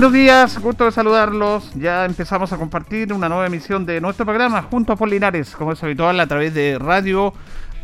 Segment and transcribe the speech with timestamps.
[0.00, 1.72] Buenos días, gusto de saludarlos.
[1.74, 5.82] Ya empezamos a compartir una nueva emisión de nuestro programa junto a Polinares, como es
[5.82, 7.34] habitual, a través de Radio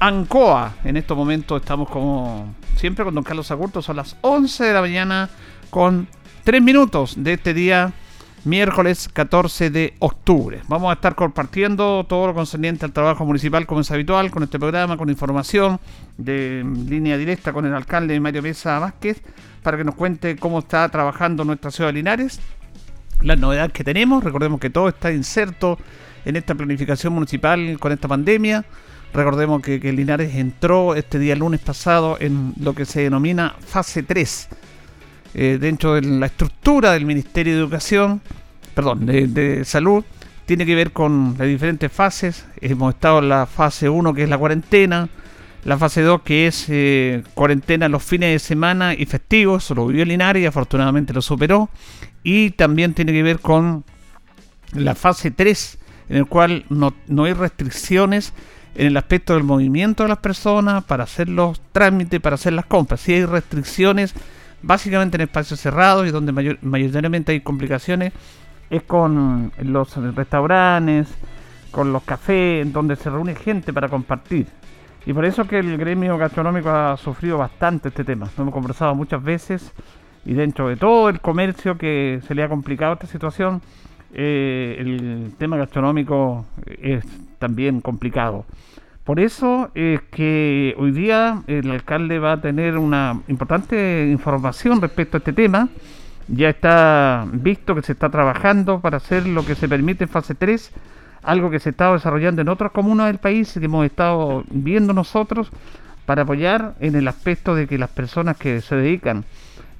[0.00, 0.76] Ancoa.
[0.84, 4.80] En estos momentos estamos como siempre con don Carlos Agurto, son las 11 de la
[4.80, 5.28] mañana
[5.68, 6.08] con
[6.44, 7.92] 3 minutos de este día,
[8.46, 10.62] miércoles 14 de octubre.
[10.68, 14.58] Vamos a estar compartiendo todo lo concerniente al trabajo municipal como es habitual, con este
[14.58, 15.80] programa, con información
[16.16, 19.20] de línea directa con el alcalde Mario Mesa Vázquez
[19.64, 22.40] para que nos cuente cómo está trabajando nuestra ciudad de Linares,
[23.20, 24.22] las novedades que tenemos.
[24.22, 25.76] Recordemos que todo está inserto
[26.24, 28.64] en esta planificación municipal con esta pandemia.
[29.12, 34.48] Recordemos que, Linares entró este día lunes pasado en lo que se denomina fase 3,
[35.36, 38.20] eh, dentro de la estructura del Ministerio de Educación,
[38.74, 40.04] perdón, de, de Salud.
[40.46, 42.46] Tiene que ver con las diferentes fases.
[42.60, 45.08] Hemos estado en la fase 1, que es la cuarentena
[45.66, 50.04] la fase 2 que es eh, cuarentena los fines de semana y festivos, lo vivió
[50.04, 51.68] Linares y afortunadamente lo superó.
[52.22, 53.84] Y también tiene que ver con
[54.74, 58.32] la fase 3, en el cual no, hay restricciones
[58.76, 62.66] en el aspecto del movimiento de las personas para hacer los trámites, para hacer las
[62.66, 63.00] compras.
[63.00, 64.14] Si hay restricciones,
[64.62, 68.12] básicamente en espacios cerrados y donde mayoritariamente hay complicaciones,
[68.70, 71.08] es con los restaurantes,
[71.70, 74.46] con los cafés, donde se reúne gente para compartir.
[75.04, 78.28] Y por eso que el gremio gastronómico ha sufrido bastante este tema.
[78.36, 79.72] Hemos conversado muchas veces
[80.24, 83.62] y dentro de todo el comercio que se le ha complicado esta situación,
[84.12, 87.04] eh, el tema gastronómico es
[87.38, 88.44] también complicado.
[89.06, 95.16] Por eso es que hoy día el alcalde va a tener una importante información respecto
[95.16, 95.68] a este tema.
[96.26, 100.34] Ya está visto que se está trabajando para hacer lo que se permite en fase
[100.34, 100.72] 3
[101.22, 105.50] algo que se está desarrollando en otras comunas del país que hemos estado viendo nosotros
[106.04, 109.24] para apoyar en el aspecto de que las personas que se dedican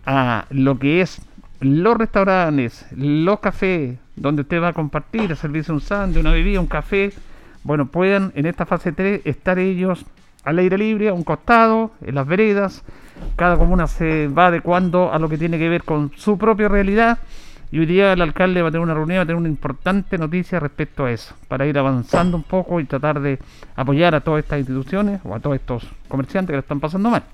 [0.05, 1.21] a lo que es
[1.61, 6.61] los restaurantes, los cafés, donde usted va a compartir, a servirse un sándwich, una bebida,
[6.61, 7.13] un café,
[7.67, 10.07] bueno, puedan en esta fase 3 estar ellos
[10.45, 12.85] al aire libre, a un costado, en las veredas.
[13.35, 17.19] Cada comuna se va adecuando a lo que tiene que ver con su propia realidad
[17.73, 20.17] y hoy día el alcalde va a tener una reunión, va a tener una importante
[20.17, 23.41] noticia respecto a eso, para ir avanzando un poco y tratar de
[23.75, 27.25] apoyar a todas estas instituciones o a todos estos comerciantes que lo están pasando mal.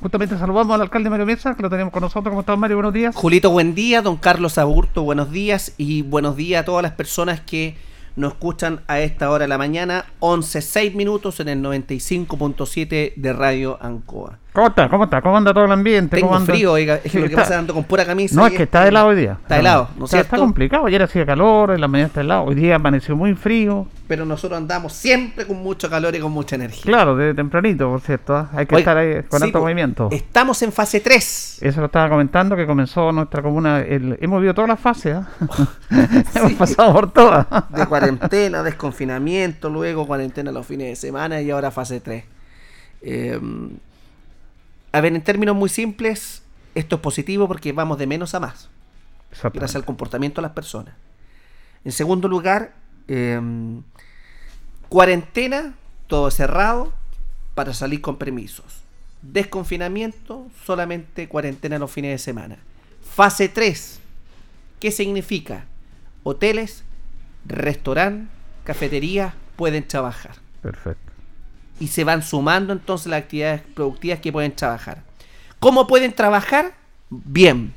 [0.00, 2.32] Justamente saludamos al alcalde Mario Mesa, que lo tenemos con nosotros.
[2.32, 2.78] ¿Cómo estás, Mario?
[2.78, 3.14] Buenos días.
[3.14, 4.02] Julito, buen día.
[4.02, 5.72] Don Carlos Aburto, buenos días.
[5.78, 7.76] Y buenos días a todas las personas que
[8.16, 13.32] nos escuchan a esta hora de la mañana, 11, 6 minutos en el 95.7 de
[13.32, 14.38] Radio Ancoa.
[14.54, 14.88] ¿Cómo está?
[14.88, 15.20] ¿Cómo está?
[15.20, 16.16] ¿Cómo anda todo el ambiente?
[16.16, 18.36] Tengo ¿Cómo frío, oiga, es que lo que Está- pasa ando con pura camisa.
[18.36, 19.36] No, es que está helado hoy día.
[19.42, 20.86] Está helado, ¿no es Sí, está complicado.
[20.86, 22.44] Ayer hacía calor, en la mañana está helado.
[22.44, 23.88] Hoy día amaneció muy frío.
[24.06, 26.84] Pero nosotros andamos siempre con mucho calor y con mucha energía.
[26.84, 28.36] Claro, desde tempranito, por cierto.
[28.36, 28.48] ¿ah?
[28.54, 30.08] Hay que Oiga, estar ahí con sí, alto po, movimiento.
[30.12, 31.58] Estamos en fase 3.
[31.60, 33.80] Eso lo estaba comentando que comenzó nuestra comuna.
[33.80, 35.16] el- hemos vivido todas las fases.
[35.16, 35.28] ¿ah?
[36.36, 37.44] hemos pasado por todas.
[37.70, 42.22] De cuarentena, desconfinamiento, luego cuarentena los fines de semana y ahora fase 3.
[43.02, 43.40] Eh,
[44.94, 46.44] a ver, en términos muy simples,
[46.76, 48.70] esto es positivo porque vamos de menos a más,
[49.52, 50.94] gracias al comportamiento de las personas.
[51.84, 52.74] En segundo lugar,
[53.08, 53.40] eh,
[54.88, 55.74] cuarentena,
[56.06, 56.92] todo cerrado,
[57.56, 58.82] para salir con permisos.
[59.20, 62.58] Desconfinamiento, solamente cuarentena los fines de semana.
[63.02, 63.98] Fase 3,
[64.78, 65.64] ¿qué significa?
[66.22, 66.84] Hoteles,
[67.46, 68.28] restaurantes,
[68.62, 70.36] cafeterías pueden trabajar.
[70.62, 71.13] Perfecto.
[71.80, 75.02] Y se van sumando entonces las actividades productivas que pueden trabajar.
[75.58, 76.74] ¿Cómo pueden trabajar?
[77.10, 77.72] Bien.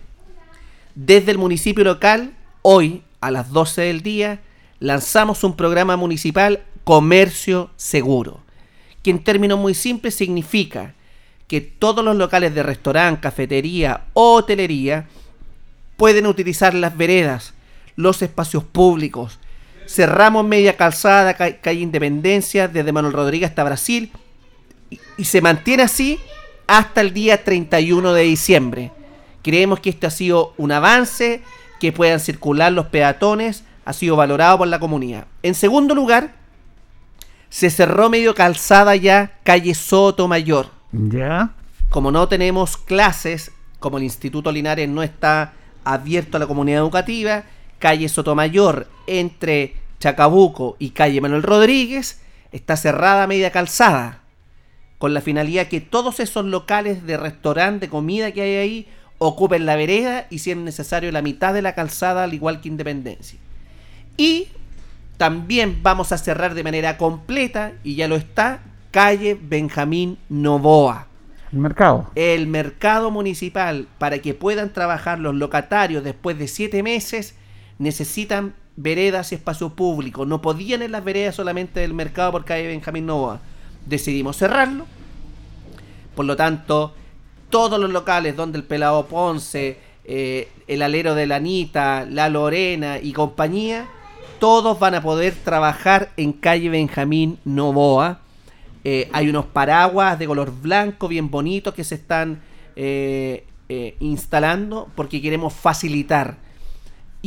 [0.95, 4.39] Desde el municipio local, hoy a las 12 del día,
[4.79, 8.39] lanzamos un programa municipal Comercio Seguro,
[9.03, 10.93] que en términos muy simples significa
[11.47, 15.07] que todos los locales de restaurante, cafetería o hotelería
[15.95, 17.53] pueden utilizar las veredas,
[17.95, 19.39] los espacios públicos.
[19.87, 24.11] Cerramos media calzada, ca- calle Independencia, desde Manuel Rodríguez hasta Brasil,
[24.89, 26.19] y, y se mantiene así
[26.67, 28.91] hasta el día 31 de diciembre.
[29.43, 31.41] Creemos que esto ha sido un avance,
[31.79, 35.25] que puedan circular los peatones, ha sido valorado por la comunidad.
[35.43, 36.33] En segundo lugar,
[37.49, 41.51] se cerró medio calzada ya calle Sotomayor ¿Ya?
[41.89, 45.53] como no tenemos clases, como el Instituto Linares no está
[45.85, 47.43] abierto a la comunidad educativa,
[47.79, 52.21] calle Sotomayor entre Chacabuco y calle Manuel Rodríguez
[52.51, 54.21] está cerrada a media calzada,
[54.97, 58.87] con la finalidad que todos esos locales de restaurante, de comida que hay ahí,
[59.19, 62.69] ocupen la vereda y si es necesario la mitad de la calzada, al igual que
[62.69, 63.39] Independencia.
[64.15, 64.47] Y
[65.17, 71.07] también vamos a cerrar de manera completa, y ya lo está, calle Benjamín Novoa
[71.51, 72.11] El mercado.
[72.15, 77.35] el mercado municipal para que puedan trabajar los locatarios después de siete meses
[77.79, 80.25] necesitan veredas y espacio público.
[80.25, 83.41] No podían en las veredas solamente del mercado por calle Benjamín Novoa.
[83.85, 84.85] Decidimos cerrarlo.
[86.15, 86.93] Por lo tanto,
[87.49, 92.99] todos los locales donde el pelado Ponce, eh, el alero de la Anita, la Lorena
[92.99, 93.87] y compañía,
[94.39, 98.19] todos van a poder trabajar en calle Benjamín Novoa.
[98.83, 102.41] Eh, hay unos paraguas de color blanco bien bonitos que se están
[102.75, 103.43] eh,
[103.99, 106.46] instalando porque queremos facilitar.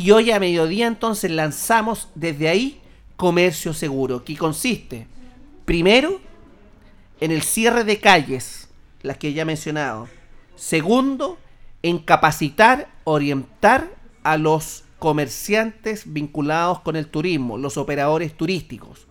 [0.01, 2.81] Y hoy a mediodía entonces lanzamos desde ahí
[3.17, 5.07] comercio seguro, que consiste
[5.67, 6.23] primero
[7.21, 8.71] en el cierre de calles,
[9.03, 10.09] las que ya he mencionado.
[10.57, 11.37] Segundo,
[11.83, 13.91] en capacitar, orientar
[14.23, 19.07] a los comerciantes vinculados con el turismo, los operadores turísticos.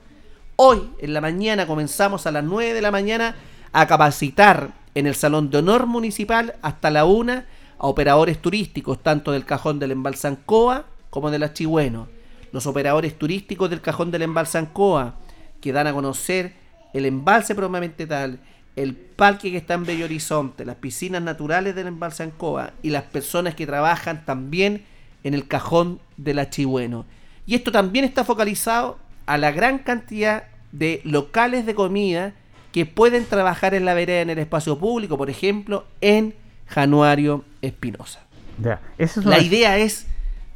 [0.55, 3.35] Hoy, en la mañana, comenzamos a las 9 de la mañana
[3.73, 7.43] a capacitar en el Salón de Honor Municipal hasta la 1
[7.79, 12.07] a operadores turísticos, tanto del cajón del Embalsancoa como de la Chigüeno.
[12.51, 15.15] Los operadores turísticos del cajón del Embalsancoa,
[15.61, 16.53] que dan a conocer
[16.93, 18.39] el embalse propiamente tal,
[18.75, 23.55] el parque que está en Bello Horizonte, las piscinas naturales del Embalsancoa y las personas
[23.55, 24.85] que trabajan también
[25.23, 27.05] en el cajón de la Chigüeno.
[27.45, 32.33] Y esto también está focalizado a la gran cantidad de locales de comida
[32.71, 36.35] que pueden trabajar en la vereda en el espacio público, por ejemplo, en
[36.69, 38.19] Januario Espinosa.
[38.97, 40.05] Es La una- idea es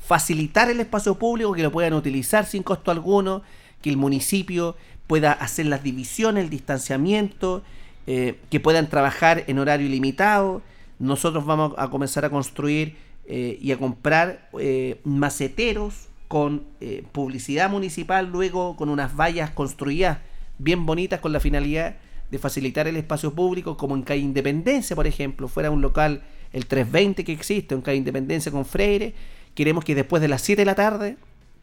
[0.05, 3.41] facilitar el espacio público, que lo puedan utilizar sin costo alguno,
[3.81, 4.75] que el municipio
[5.07, 7.63] pueda hacer las divisiones, el distanciamiento,
[8.07, 10.61] eh, que puedan trabajar en horario ilimitado.
[10.99, 17.69] Nosotros vamos a comenzar a construir eh, y a comprar eh, maceteros con eh, publicidad
[17.69, 20.17] municipal, luego con unas vallas construidas
[20.57, 21.95] bien bonitas con la finalidad
[22.33, 26.65] de facilitar el espacio público, como en Calle Independencia, por ejemplo, fuera un local, el
[26.65, 29.13] 320 que existe, en Calle Independencia con Freire,
[29.53, 31.17] queremos que después de las 7 de la tarde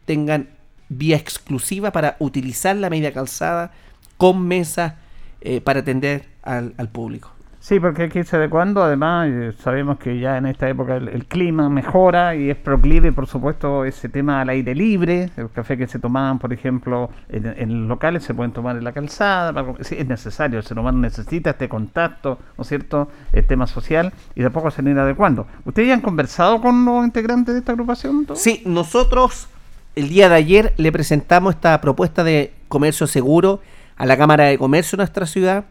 [0.05, 0.49] tengan
[0.89, 3.73] vía exclusiva para utilizar la media calzada
[4.17, 4.95] con mesas
[5.41, 7.33] eh, para atender al, al público.
[7.71, 8.83] Sí, porque hay que irse adecuando.
[8.83, 13.29] Además, eh, sabemos que ya en esta época el, clima mejora y es proclive, por
[13.29, 15.31] supuesto, ese tema al aire libre.
[15.37, 18.91] El café que se tomaban, por ejemplo, en, en locales se pueden tomar en la
[18.91, 19.53] calzada.
[19.53, 23.09] para- sí, es necesario, el ser humano necesita este contacto, ¿no es cierto?
[23.33, 25.47] El tema social y de a poco se ir adecuando.
[25.65, 28.27] ¿Ustedes ya han conversado con los integrantes de esta agrupación?
[28.35, 29.47] Sí, nosotros
[29.95, 33.61] el día de ayer le presentamos esta propuesta de comercio seguro
[33.97, 35.67] a la Cámara de Comercio de nuestra ciudad.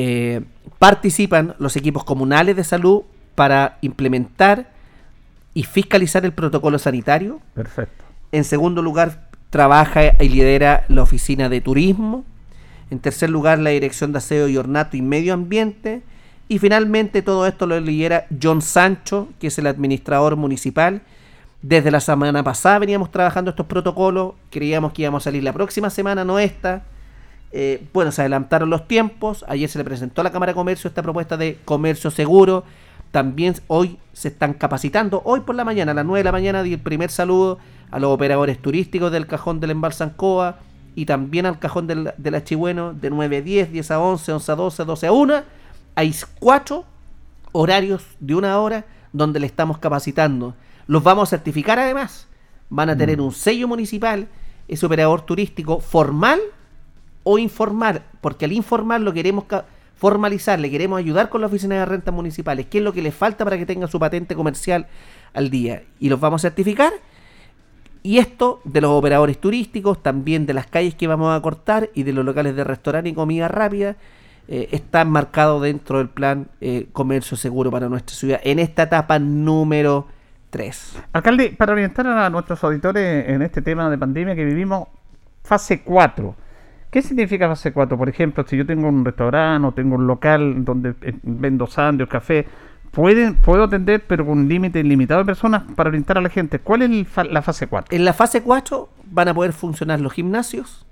[0.00, 0.42] Eh,
[0.78, 3.02] participan los equipos comunales de salud
[3.34, 4.70] para implementar
[5.54, 7.40] y fiscalizar el protocolo sanitario.
[7.52, 8.04] Perfecto.
[8.30, 12.24] En segundo lugar, trabaja y lidera la oficina de turismo.
[12.92, 16.02] En tercer lugar, la dirección de aseo y ornato y medio ambiente.
[16.46, 21.02] Y finalmente todo esto lo lidera John Sancho, que es el administrador municipal.
[21.60, 24.34] Desde la semana pasada veníamos trabajando estos protocolos.
[24.50, 26.84] Creíamos que íbamos a salir la próxima semana, no esta.
[27.50, 29.44] Eh, bueno, se adelantaron los tiempos.
[29.48, 32.64] Ayer se le presentó a la Cámara de Comercio esta propuesta de comercio seguro.
[33.10, 35.22] También hoy se están capacitando.
[35.24, 37.58] Hoy por la mañana, a las 9 de la mañana, di el primer saludo
[37.90, 40.58] a los operadores turísticos del cajón del Embalsancoa
[40.94, 44.52] y también al cajón del, del Achigüeno de 9 a 10, 10 a 11, 11
[44.52, 45.42] a 12, 12 a 1.
[45.94, 46.84] Hay cuatro
[47.52, 50.54] horarios de una hora donde le estamos capacitando.
[50.86, 52.28] Los vamos a certificar además.
[52.68, 54.28] Van a tener un sello municipal,
[54.68, 56.38] ese operador turístico formal
[57.30, 59.44] o informal, porque al informal lo queremos
[59.96, 63.12] formalizar, le queremos ayudar con la oficina de rentas municipales, qué es lo que le
[63.12, 64.86] falta para que tenga su patente comercial
[65.34, 65.82] al día.
[66.00, 66.90] Y los vamos a certificar.
[68.02, 72.04] Y esto de los operadores turísticos, también de las calles que vamos a cortar y
[72.04, 73.96] de los locales de restaurante y comida rápida,
[74.46, 79.18] eh, está marcado dentro del plan eh, Comercio Seguro para nuestra ciudad en esta etapa
[79.18, 80.06] número
[80.48, 80.96] 3.
[81.12, 84.88] Alcalde, para orientar a nuestros auditores en este tema de pandemia que vivimos,
[85.42, 86.47] fase 4
[86.90, 87.98] ¿Qué significa fase 4?
[87.98, 92.10] Por ejemplo, si yo tengo un restaurante o tengo un local donde eh, vendo sándwiches,
[92.10, 92.46] café,
[92.92, 96.58] ¿pueden, puedo atender pero con un límite ilimitado de personas para orientar a la gente.
[96.58, 97.94] ¿Cuál es la fase 4?
[97.94, 100.86] En la fase 4 van a poder funcionar los gimnasios.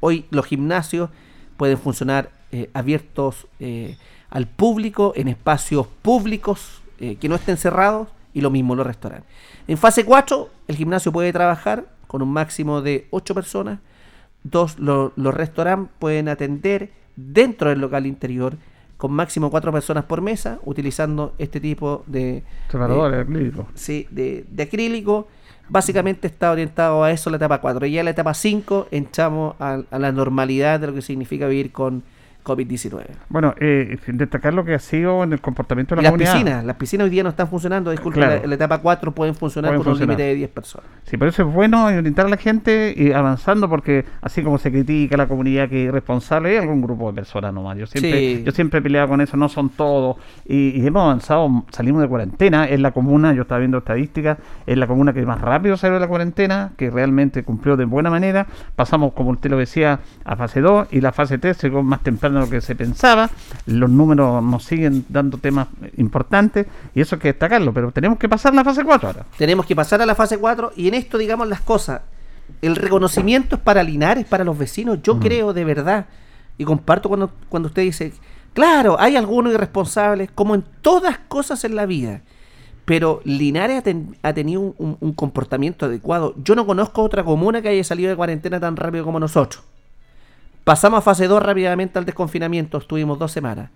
[0.00, 1.08] Hoy los gimnasios
[1.56, 3.96] pueden funcionar eh, abiertos eh,
[4.28, 9.30] al público, en espacios públicos que no estén cerrados y lo mismo los restaurantes.
[9.68, 13.78] En fase 4 el gimnasio puede trabajar con un máximo de 8 personas
[14.44, 18.56] Dos, los restaurantes pueden atender dentro del local interior
[18.96, 22.42] con máximo cuatro personas por mesa, utilizando este tipo de...
[22.68, 23.66] Separadores acrílicos.
[23.74, 25.28] Sí, de, de, acrílico.
[25.68, 27.86] Básicamente está orientado a eso la etapa 4.
[27.86, 31.70] Y ya en la etapa 5 entramos a la normalidad de lo que significa vivir
[31.70, 32.02] con
[32.48, 33.04] COVID-19.
[33.28, 36.76] Bueno, eh, destacar lo que ha sido en el comportamiento de la las Piscinas, las
[36.76, 39.98] piscinas hoy día no están funcionando, disculpe, en la, etapa 4 pueden funcionar con un
[39.98, 40.88] límite de 10 personas.
[41.04, 44.70] Sí, por eso es bueno orientar a la gente y avanzando, porque así como se
[44.70, 47.76] critica a la comunidad que es irresponsable, hay algún grupo de personas nomás.
[47.76, 50.16] Yo siempre, yo siempre he peleado con eso, no son todos.
[50.46, 54.86] Y, hemos avanzado, salimos de cuarentena, es la comuna, yo estaba viendo estadísticas, es la
[54.86, 58.46] comuna que más rápido salió de la cuarentena, que realmente cumplió de buena manera.
[58.74, 62.37] Pasamos, como usted lo decía, a fase 2 y la fase 3 llegó más temprano
[62.40, 63.30] lo que se pensaba.
[63.66, 68.28] Los números nos siguen dando temas importantes y eso hay que destacarlo, pero tenemos que
[68.28, 69.26] pasar a la fase 4 ahora.
[69.36, 72.02] Tenemos que pasar a la fase 4 y en esto digamos las cosas.
[72.62, 75.00] El reconocimiento es para Linares, para los vecinos.
[75.02, 76.06] Yo creo de verdad
[76.56, 78.12] y comparto cuando, cuando usted dice,
[78.54, 82.22] claro, hay algunos irresponsables, como en todas cosas en la vida
[82.88, 83.84] pero Linares
[84.22, 86.34] ha, tenido un, un, comportamiento adecuado.
[86.42, 89.62] Yo no conozco otra comuna que haya salido de cuarentena tan rápido como nosotros.
[90.68, 93.70] Pasamos a fase 2 rápidamente al desconfinamiento, estuvimos dos semanas.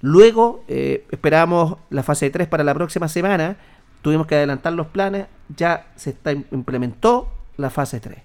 [0.00, 3.56] Luego eh, esperamos la fase 3 para la próxima semana,
[4.00, 6.16] tuvimos que adelantar los planes, ya se
[6.52, 8.18] implementó la fase 3.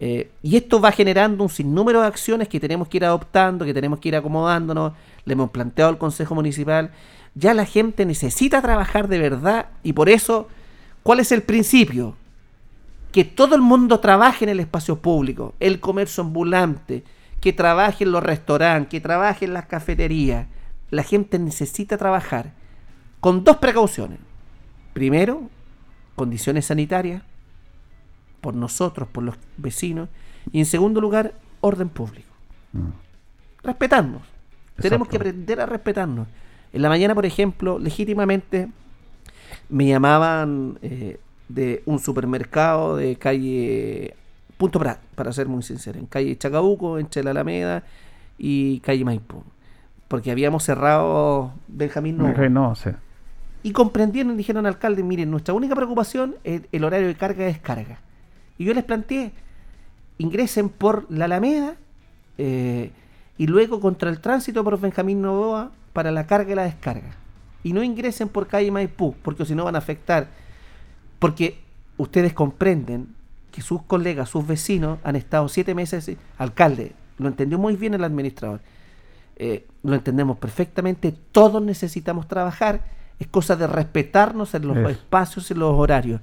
[0.00, 3.74] Eh, y esto va generando un sinnúmero de acciones que tenemos que ir adoptando, que
[3.74, 4.94] tenemos que ir acomodándonos.
[5.26, 6.92] Le hemos planteado al Consejo Municipal.
[7.34, 10.48] Ya la gente necesita trabajar de verdad y por eso,
[11.02, 12.16] ¿cuál es el principio?
[13.12, 17.04] Que todo el mundo trabaje en el espacio público, el comercio ambulante,
[17.44, 20.46] que trabaje en los restaurantes, que trabaje en las cafeterías.
[20.88, 22.54] La gente necesita trabajar
[23.20, 24.18] con dos precauciones.
[24.94, 25.50] Primero,
[26.16, 27.22] condiciones sanitarias,
[28.40, 30.08] por nosotros, por los vecinos.
[30.52, 32.32] Y en segundo lugar, orden público.
[32.72, 32.88] Mm.
[33.62, 34.22] Respetarnos.
[34.76, 36.26] Tenemos que aprender a respetarnos.
[36.72, 38.70] En la mañana, por ejemplo, legítimamente
[39.68, 41.20] me llamaban eh,
[41.50, 44.16] de un supermercado de calle
[44.56, 47.82] Punto Prat, para ser muy sincero, en calle Chacabuco, entre la Alameda
[48.38, 49.42] y calle Maipú.
[50.08, 52.32] Porque habíamos cerrado Benjamín no.
[52.50, 52.94] no sé.
[53.62, 57.44] Y comprendieron y dijeron al alcalde, miren, nuestra única preocupación es el horario de carga
[57.44, 57.98] y descarga.
[58.58, 59.32] Y yo les planteé,
[60.18, 61.76] ingresen por la Alameda
[62.38, 62.92] eh,
[63.38, 67.16] y luego contra el tránsito por Benjamín Novoa para la carga y la descarga.
[67.62, 70.28] Y no ingresen por calle Maipú, porque si no van a afectar.
[71.18, 71.58] Porque
[71.96, 73.14] ustedes comprenden
[73.54, 78.02] que sus colegas, sus vecinos han estado siete meses, alcalde, lo entendió muy bien el
[78.02, 78.60] administrador,
[79.36, 82.84] eh, lo entendemos perfectamente, todos necesitamos trabajar,
[83.20, 86.20] es cosa de respetarnos en los espacios y los horarios.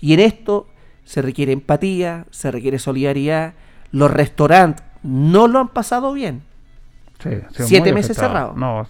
[0.00, 0.66] Y en esto
[1.04, 3.54] se requiere empatía, se requiere solidaridad,
[3.92, 6.42] los restaurantes no lo han pasado bien.
[7.50, 8.56] Siete meses cerrados.
[8.56, 8.86] No,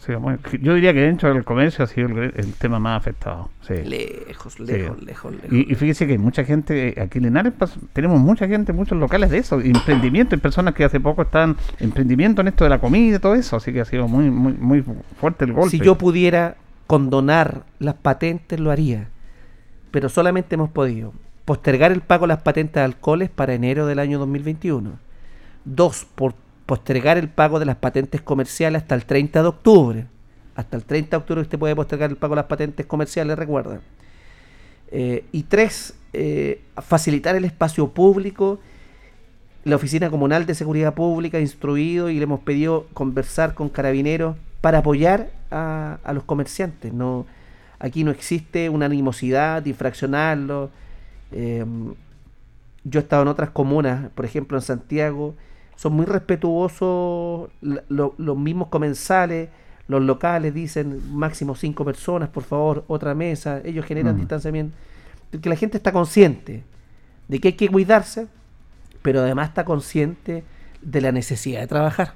[0.61, 3.51] yo diría que dentro del comercio ha sido el, tema más afectado.
[3.69, 7.55] Lejos, lejos, lejos, Y, fíjese que mucha gente, aquí en Linares
[7.93, 12.41] tenemos mucha gente, muchos locales de eso, emprendimiento, y personas que hace poco están emprendimiento
[12.41, 14.85] en esto de la comida y todo eso, así que ha sido muy, muy, muy
[15.21, 15.71] fuerte el golpe.
[15.71, 19.09] Si yo pudiera condonar las patentes, lo haría,
[19.91, 21.12] pero solamente hemos podido
[21.45, 24.93] postergar el pago de las patentes de alcoholes para enero del año 2021.
[25.65, 26.35] Dos, por
[26.66, 30.07] postergar el pago de las patentes comerciales hasta el 30 de octubre.
[30.54, 33.81] Hasta el 30 de octubre usted puede postergar el pago de las patentes comerciales, recuerda.
[34.90, 38.61] Eh, y tres, eh, facilitar el espacio público.
[39.64, 44.37] La Oficina Comunal de Seguridad Pública ha instruido y le hemos pedido conversar con carabineros
[44.61, 46.92] para apoyar a, los comerciantes.
[46.92, 47.26] No,
[47.78, 50.71] aquí no existe una animosidad, infraccionarlo.
[51.31, 51.64] Eh,
[52.85, 55.35] yo he estado en otras comunas, por ejemplo en Santiago,
[55.83, 59.49] son muy respetuosos los mismos comensales,
[59.89, 64.77] los locales dicen máximo cinco personas, por favor, otra mesa, ellos generan distanciamiento,
[65.43, 66.62] que la gente está consciente
[67.27, 68.29] de que hay que cuidarse,
[69.03, 70.45] pero además está consciente
[70.83, 72.15] de la necesidad de trabajar.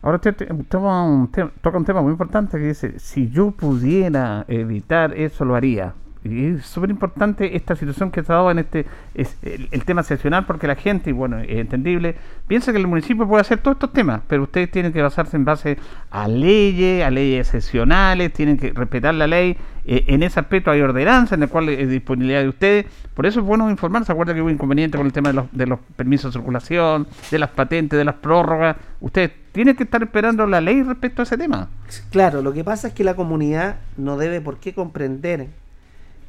[0.00, 0.34] Ahora usted
[0.70, 5.92] toca un tema muy importante que dice, si yo pudiera evitar eso, lo haría.
[6.24, 10.04] Y es súper importante esta situación que se ha dado en este es el, tema
[10.04, 12.14] seccional porque la gente, y bueno, es entendible,
[12.46, 15.44] piensa que el municipio puede hacer todos estos temas, pero ustedes tienen que basarse en
[15.44, 15.78] base
[16.10, 19.56] a leyes, a leyes seccionales, tienen que respetar la ley.
[19.84, 22.86] Eh, en ese aspecto hay ordenanza en el cual es disponibilidad de ustedes.
[23.14, 24.04] Por eso es bueno informar.
[24.04, 27.08] ¿Se acuerda que hubo inconveniente con el tema de los, de los permisos de circulación,
[27.32, 28.76] de las patentes, de las prórrogas?
[29.00, 31.68] Ustedes tienen que estar esperando la ley respecto a ese tema.
[32.10, 35.48] Claro, lo que pasa es que la comunidad no debe por qué comprender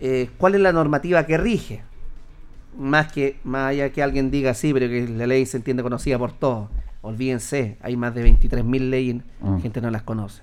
[0.05, 1.81] eh, cuál es la normativa que rige.
[2.77, 6.19] Más que más allá que alguien diga sí, pero que la ley se entiende conocida
[6.19, 6.69] por todos.
[7.01, 9.59] Olvídense, hay más de 23.000 leyes, mm.
[9.61, 10.41] gente no las conoce.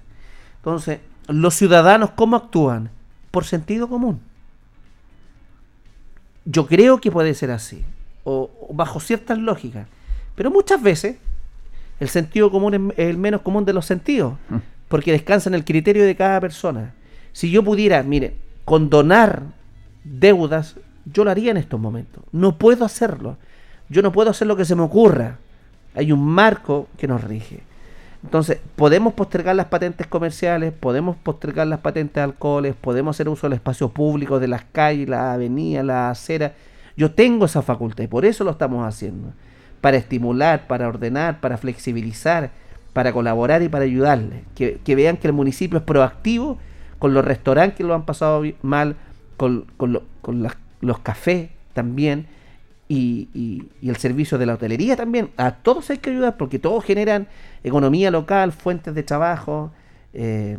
[0.57, 2.88] Entonces, los ciudadanos, ¿cómo actúan?
[3.31, 4.21] Por sentido común.
[6.47, 7.84] Yo creo que puede ser así,
[8.25, 9.87] o, bajo ciertas lógicas.
[10.37, 11.17] Pero muchas veces
[11.99, 14.56] el sentido común es el menos común de los sentidos, mm.
[14.89, 16.95] porque descansa en el criterio de cada persona.
[17.32, 18.37] Si yo pudiera, mire,
[18.71, 19.43] condonar
[20.04, 22.23] deudas, yo lo haría en estos momentos.
[22.32, 23.36] No puedo hacerlo.
[23.89, 25.39] Yo no puedo hacer lo que se me ocurra.
[25.95, 27.63] Hay un marco que nos rige.
[28.23, 33.47] Entonces, podemos postergar las patentes comerciales, podemos postergar las patentes de alcoholes, podemos hacer uso
[33.47, 36.52] del espacio público, de las calles, las avenidas, las aceras.
[36.97, 39.32] Yo tengo esa facultad y por eso lo estamos haciendo.
[39.80, 42.50] Para estimular, para ordenar, para flexibilizar,
[42.93, 44.43] para colaborar y para ayudarles.
[44.54, 46.58] Que, que vean que el municipio es proactivo
[46.99, 48.97] con los restaurantes que lo han pasado mal,
[49.41, 50.03] con,
[50.81, 52.26] los cafés también,
[52.89, 55.31] y, el servicio de la hotelería también.
[55.37, 57.29] A todos hay que ayudar porque todos generan
[57.65, 59.73] economía local, fuentes de trabajo,
[60.13, 60.59] eh,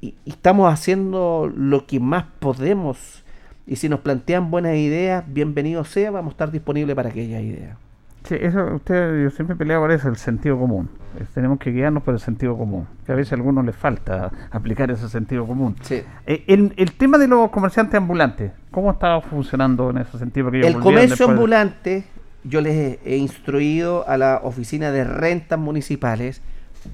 [0.00, 3.22] y, estamos haciendo lo que más podemos.
[3.66, 7.78] Y si nos plantean buenas ideas, bienvenido sea, vamos a estar disponibles para aquellas ideas.
[8.24, 10.88] Sí, eso usted, yo siempre peleo por eso, el sentido común.
[11.34, 14.90] tenemos que guiarnos por el sentido común, que a veces a algunos les falta aplicar
[14.90, 15.76] ese sentido común.
[15.82, 16.02] Sí.
[16.26, 20.48] Eh, el, tema de los comerciantes ambulantes, ¿cómo está funcionando en ese sentido?
[20.50, 22.04] el comercio ambulante,
[22.44, 26.42] yo les he, instruido a la oficina de rentas municipales,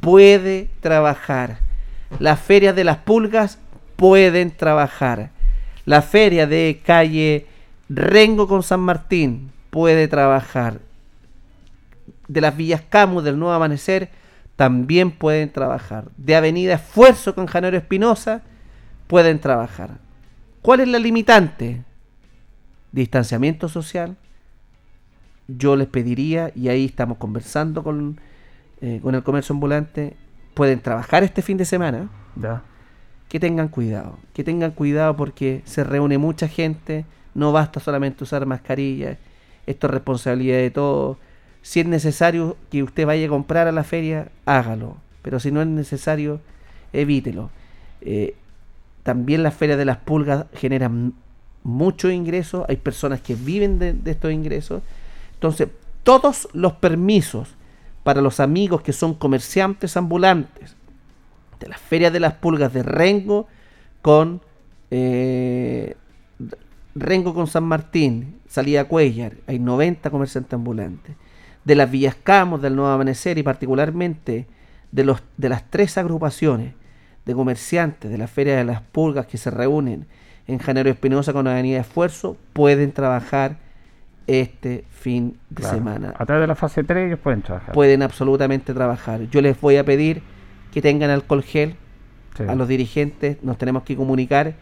[0.01, 1.59] puede trabajar.
[2.21, 3.59] Las ferias de las pulgas
[3.97, 5.31] pueden trabajar.
[5.85, 7.47] La feria de calle
[7.91, 10.81] Rengo con San Martín puede trabajar
[12.29, 14.11] de las Villas Camus, del Nuevo Amanecer,
[14.55, 16.11] también pueden trabajar.
[16.17, 18.43] De Avenida Esfuerzo con Janero Espinosa,
[19.07, 19.99] pueden trabajar.
[20.63, 21.83] ¿Cuál es la limitante?
[22.93, 24.17] Distanciamiento social.
[25.47, 28.21] Yo les pediría, y ahí estamos conversando con,
[28.81, 30.17] eh, con el comercio ambulante,
[30.55, 32.11] pueden trabajar este fin de semana.
[33.29, 38.47] Que tengan cuidado, que tengan cuidado porque se reúne mucha gente, no basta solamente usar
[38.47, 39.19] mascarilla,
[39.67, 41.19] esto es responsabilidad de todos
[41.63, 44.97] si es necesario que usted vaya a comprar a la feria, hágalo.
[45.23, 46.41] Pero si no es necesario,
[46.93, 47.51] evítelo.
[48.01, 48.35] Eh,
[49.03, 51.15] también las ferias de las pulgas generan
[51.63, 52.65] mucho ingresos.
[52.69, 54.83] Hay personas que viven de, estos ingresos.
[55.35, 55.69] Entonces,
[56.03, 57.49] todos los permisos
[58.05, 60.77] para los amigos que son comerciantes ambulantes
[61.61, 63.49] de las ferias de las pulgas de Rengo
[64.01, 64.41] con
[64.91, 65.97] eh,
[66.95, 71.17] Rengo con San Martín, salida Cuellar, hay 90 comerciantes ambulantes
[71.69, 74.47] de las Villas Camos, del Nuevo Amanecer y particularmente
[74.91, 76.73] de, los, de las tres agrupaciones
[77.27, 80.07] de comerciantes de la Feria de las Pulgas que se reúnen
[80.47, 83.59] en Janero Espinosa con Avenida Esfuerzo, pueden trabajar
[84.27, 85.77] este fin de Claro.
[85.77, 86.15] semana.
[86.19, 87.75] A través de la fase 3 ellos pueden trabajar.
[87.75, 89.21] Pueden absolutamente trabajar.
[89.31, 90.23] Yo les voy a pedir
[90.73, 91.77] que tengan alcohol gel
[92.35, 92.45] Sí.
[92.49, 94.55] a los dirigentes, nos tenemos que comunicar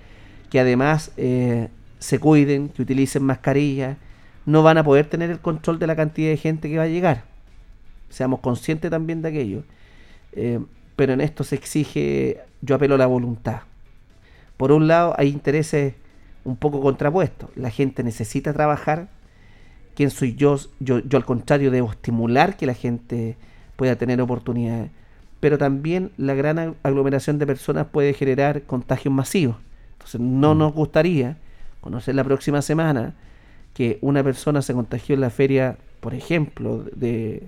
[0.51, 1.69] que además eh,
[2.01, 3.97] se cuiden, que utilicen mascarillas,
[4.47, 6.89] no van a poder tener el control de la cantidad de gente que va a
[6.89, 7.25] llegar.
[8.09, 9.65] Seamos conscientes también de aquello.
[10.33, 10.61] Eh,
[10.95, 13.63] pero en esto se exige, yo apelo a la voluntad.
[14.57, 15.95] Por un lado hay intereses
[16.45, 17.51] un poco contrapuestos.
[17.57, 19.09] La gente necesita trabajar.
[19.95, 20.59] ¿Quién soy yo?
[20.79, 23.37] Yo, yo al contrario debo estimular que la gente
[23.77, 24.91] pueda tener oportunidades.
[25.41, 29.57] Pero también la gran ag- aglomeración de personas puede generar contagios masivos.
[29.95, 31.37] Entonces no nos gustaría
[31.81, 33.15] conocer la próxima semana
[33.77, 37.43] que una persona se contagió en la feria, por ejemplo, de,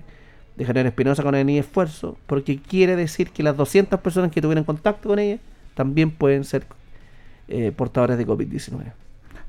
[0.57, 4.63] de Javier Espinosa con Avenida Esfuerzo, porque quiere decir que las 200 personas que tuvieron
[4.63, 5.39] contacto con ella
[5.73, 6.67] también pueden ser
[7.47, 8.91] eh, portadores de COVID-19.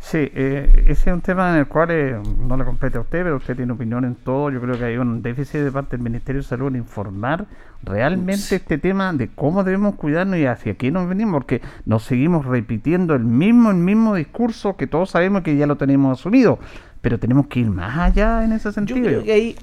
[0.01, 3.23] Sí, eh, ese es un tema en el cual eh, no le compete a usted,
[3.23, 4.51] pero usted tiene opinión en todo.
[4.51, 7.47] Yo creo que hay un déficit de parte del Ministerio de Salud en informar
[7.83, 12.47] realmente este tema de cómo debemos cuidarnos y hacia qué nos venimos, porque nos seguimos
[12.47, 16.59] repitiendo el mismo, el mismo discurso que todos sabemos que ya lo tenemos asumido,
[17.03, 19.05] pero tenemos que ir más allá en ese Yo sentido.
[19.07, 19.57] creo que ahí,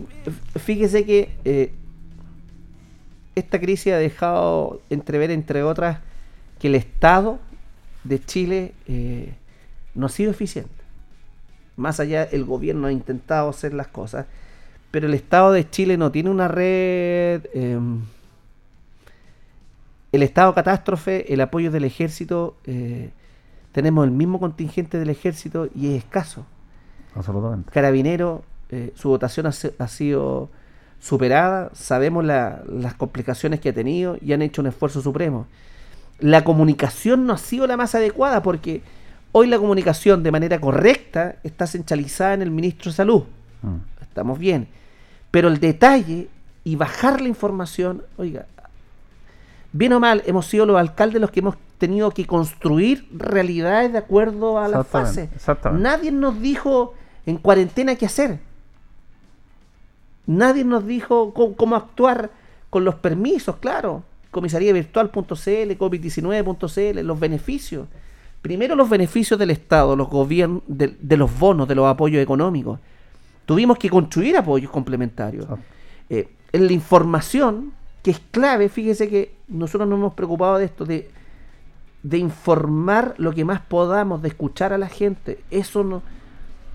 [0.56, 1.74] fíjese que eh,
[3.36, 6.00] esta crisis ha dejado entrever, entre otras,
[6.60, 7.40] que el Estado
[8.04, 9.34] de Chile eh,
[9.98, 10.72] no ha sido eficiente.
[11.76, 14.26] Más allá, el gobierno ha intentado hacer las cosas,
[14.92, 17.46] pero el Estado de Chile no tiene una red...
[17.54, 17.80] eh,
[20.12, 23.10] el estado catástrofe, el apoyo del ejército, eh,
[23.74, 26.46] tenemos el mismo contingente del ejército y es escaso.
[27.14, 27.72] Absolutamente.
[27.72, 30.50] Carabinero, eh, su votación ha, sido
[31.00, 35.46] superada, sabemos la- las complicaciones que ha tenido y han hecho un esfuerzo supremo.
[36.20, 38.82] La comunicación no ha sido la más adecuada porque
[39.38, 43.24] hoy la comunicación de manera correcta está centralizada en el ministro de Salud.
[43.62, 43.76] Mm.
[44.02, 44.68] Estamos bien.
[45.30, 46.28] Pero el detalle
[46.64, 48.48] y bajar la información, oiga,
[49.74, 54.00] bien o mal, hemos sido los alcaldes los que hemos tenido que construir realidades de
[54.00, 55.36] acuerdo a la Exactamente, fase.
[55.36, 55.84] exactamente.
[55.84, 56.96] Nadie nos dijo
[57.28, 58.40] en cuarentena qué hacer.
[60.26, 62.32] Nadie nos dijo cómo, cómo actuar
[62.72, 64.04] con los permisos, claro.
[64.32, 67.88] Comisaría virtual.cl, COVID-19.cl, los beneficios.
[68.42, 72.80] Primero los beneficios del Estado, los gobiernos, de, de los bonos, de los apoyos económicos.
[73.46, 75.44] Tuvimos que construir apoyos complementarios.
[75.44, 75.64] Exacto.
[76.10, 77.72] Eh, en la información,
[78.04, 81.10] que es clave, fíjese que nosotros nos hemos preocupado de esto, de,
[82.04, 85.40] de informar lo que más podamos, de escuchar a la gente.
[85.52, 86.02] Eso no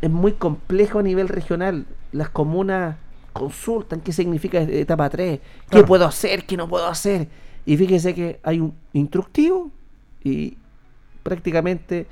[0.01, 1.87] es muy complejo a nivel regional.
[2.13, 2.97] Las comunas
[3.33, 5.87] consultan qué significa etapa 3, qué Claro.
[5.87, 7.29] puedo hacer, qué no puedo hacer.
[7.65, 9.71] Y fíjese que hay un instructivo
[10.25, 10.59] y
[11.23, 12.07] prácticamente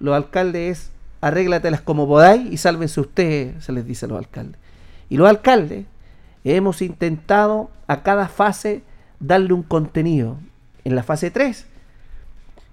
[0.00, 4.60] los alcaldes es arréglatelas como podáis y sálvense ustedes, se les dice a los alcaldes.
[5.08, 5.86] Y los alcaldes
[6.44, 8.82] hemos intentado a cada fase
[9.20, 10.36] darle un contenido.
[10.84, 11.64] En la fase 3,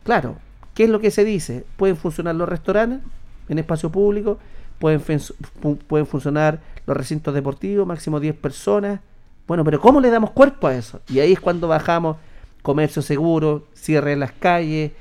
[0.04, 0.38] claro,
[0.74, 1.64] ¿qué es lo que se dice?
[1.78, 3.02] Pueden funcionar los restaurantes
[3.48, 4.40] en espacio público,
[4.80, 5.02] pueden,
[5.88, 9.00] pueden funcionar los recintos deportivos, máximo 10 personas.
[9.48, 11.02] Bueno, pero ¿cómo le damos cuerpo a eso?
[11.08, 12.18] Y ahí es cuando bajamos
[12.64, 14.92] comercio seguro, cierre en las calles,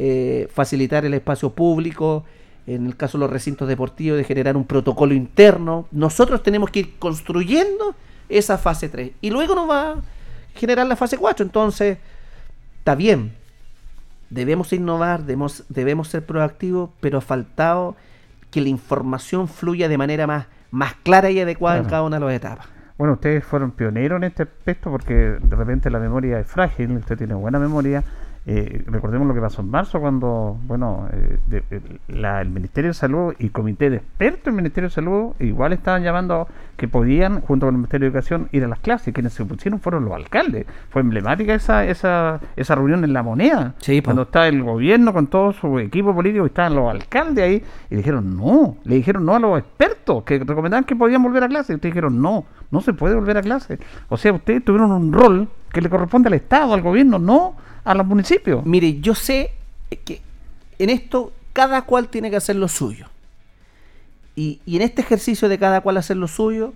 [0.00, 2.24] eh, facilitar el espacio público,
[2.68, 5.88] en el caso de los recintos deportivos, de generar un protocolo interno.
[5.90, 7.96] Nosotros tenemos que ir construyendo
[8.28, 9.96] esa fase 3 y luego nos va a
[10.54, 11.44] generar la fase 4.
[11.44, 11.98] Entonces,
[12.78, 13.32] está bien,
[14.30, 17.96] debemos innovar, debemos, debemos ser proactivos, pero ha faltado
[18.52, 22.24] que la información fluya de manera más, más clara y adecuada en cada una de
[22.24, 22.68] las etapas.
[22.96, 27.18] Bueno, ustedes fueron pioneros en este aspecto porque de repente la memoria es frágil, usted
[27.18, 28.04] tiene buena memoria.
[28.50, 32.88] Eh, recordemos lo que pasó en marzo cuando, bueno, eh, de- eh, la- el Ministerio
[32.88, 37.42] de Salud y Comité de Expertos del Ministerio de Salud igual estaban llamando que podían,
[37.42, 39.12] junto con el Ministerio de Educación, ir a las clases.
[39.12, 40.64] Quienes se opusieron fueron los alcaldes.
[40.88, 43.74] Fue emblemática esa, esa, esa reunión en La Moneda.
[43.80, 44.06] Sí, po.
[44.06, 47.96] cuando está el gobierno con todo su equipo político, y estaban los alcaldes ahí y
[47.96, 51.74] dijeron no, le dijeron no a los expertos que recomendaban que podían volver a clase.
[51.74, 53.78] Y ustedes dijeron no, no se puede volver a clase.
[54.08, 57.94] O sea, ustedes tuvieron un rol que le corresponde al Estado, al gobierno, no a
[57.94, 58.64] los municipios.
[58.64, 59.50] Mire, yo sé
[60.04, 60.20] que
[60.78, 63.06] en esto cada cual tiene que hacer lo suyo.
[64.36, 66.72] Y, y en este ejercicio de cada cual hacer lo suyo,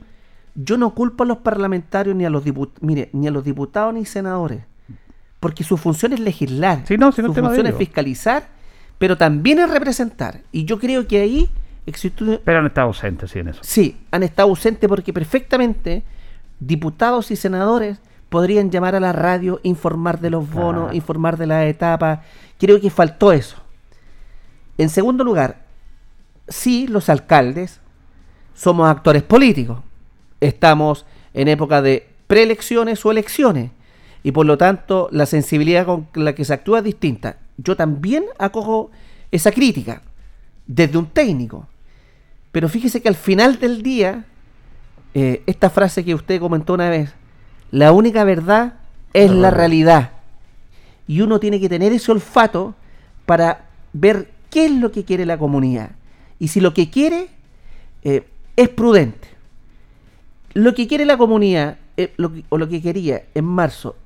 [0.55, 3.95] yo no culpo a los parlamentarios ni a los diputados, mire, ni a los diputados
[3.95, 4.65] ni senadores.
[5.41, 6.83] Porque su función es legislar.
[6.87, 8.49] Sí, no, sí, no su función es fiscalizar,
[8.99, 10.41] pero también es representar.
[10.53, 11.51] Y yo creo que ahí
[11.87, 13.61] existe Pero han estado ausentes, sí, en eso.
[13.62, 16.05] Sí, han estado ausentes porque perfectamente
[16.61, 17.99] diputados y senadores
[18.33, 20.97] podrían llamar a la radio, informar de los bonos, Claro.
[20.97, 22.21] informar de las etapas.
[22.59, 23.59] Creo que faltó eso.
[24.79, 25.66] En segundo lugar,
[26.49, 27.81] sí, los alcaldes
[28.55, 29.81] somos actores políticos.
[30.40, 33.71] Estamos en época de preelecciones o elecciones.
[34.23, 37.37] Y por lo tanto, la sensibilidad con la que se actúa es distinta.
[37.59, 38.90] Yo también acojo
[39.31, 40.01] esa crítica
[40.66, 41.66] desde un técnico.
[42.51, 44.25] Pero fíjese que al final del día,
[45.12, 47.12] eh, esta frase que usted comentó una vez,
[47.73, 48.75] la única verdad
[49.15, 50.13] es la realidad.
[51.09, 52.75] Y uno tiene que tener ese olfato
[53.27, 55.93] para ver qué es lo que quiere la comunidad.
[56.39, 57.29] Y si lo que quiere
[58.05, 59.29] eh, es prudente.
[60.53, 62.15] Lo que quiere la comunidad, eh,
[62.51, 63.97] o lo que quería en marzo,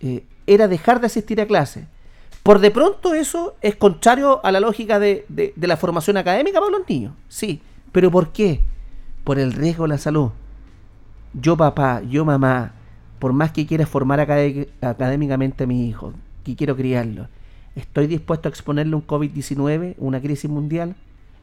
[0.00, 1.84] eh, era dejar de asistir a clases.
[2.42, 6.72] Por de pronto eso es contrario a la lógica de, de, la formación académica para
[6.72, 7.12] los niños.
[7.28, 7.60] Sí,
[7.92, 8.62] pero ¿por qué?
[9.24, 10.30] Por el riesgo de la salud.
[11.34, 12.72] Yo papá, yo mamá,
[13.20, 17.28] por más que quiera formar académicamente a mi hijo, que quiero criarlo,
[17.76, 20.96] ¿estoy dispuesto a exponerle un COVID-19, una crisis mundial?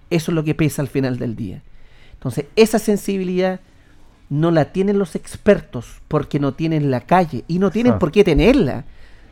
[0.10, 1.62] Eso es lo que pesa al final del día.
[2.14, 3.62] Entonces, esa sensibilidad
[4.30, 8.24] no la tienen los expertos porque no tienen la calle y no tienen por qué
[8.24, 8.84] tenerla.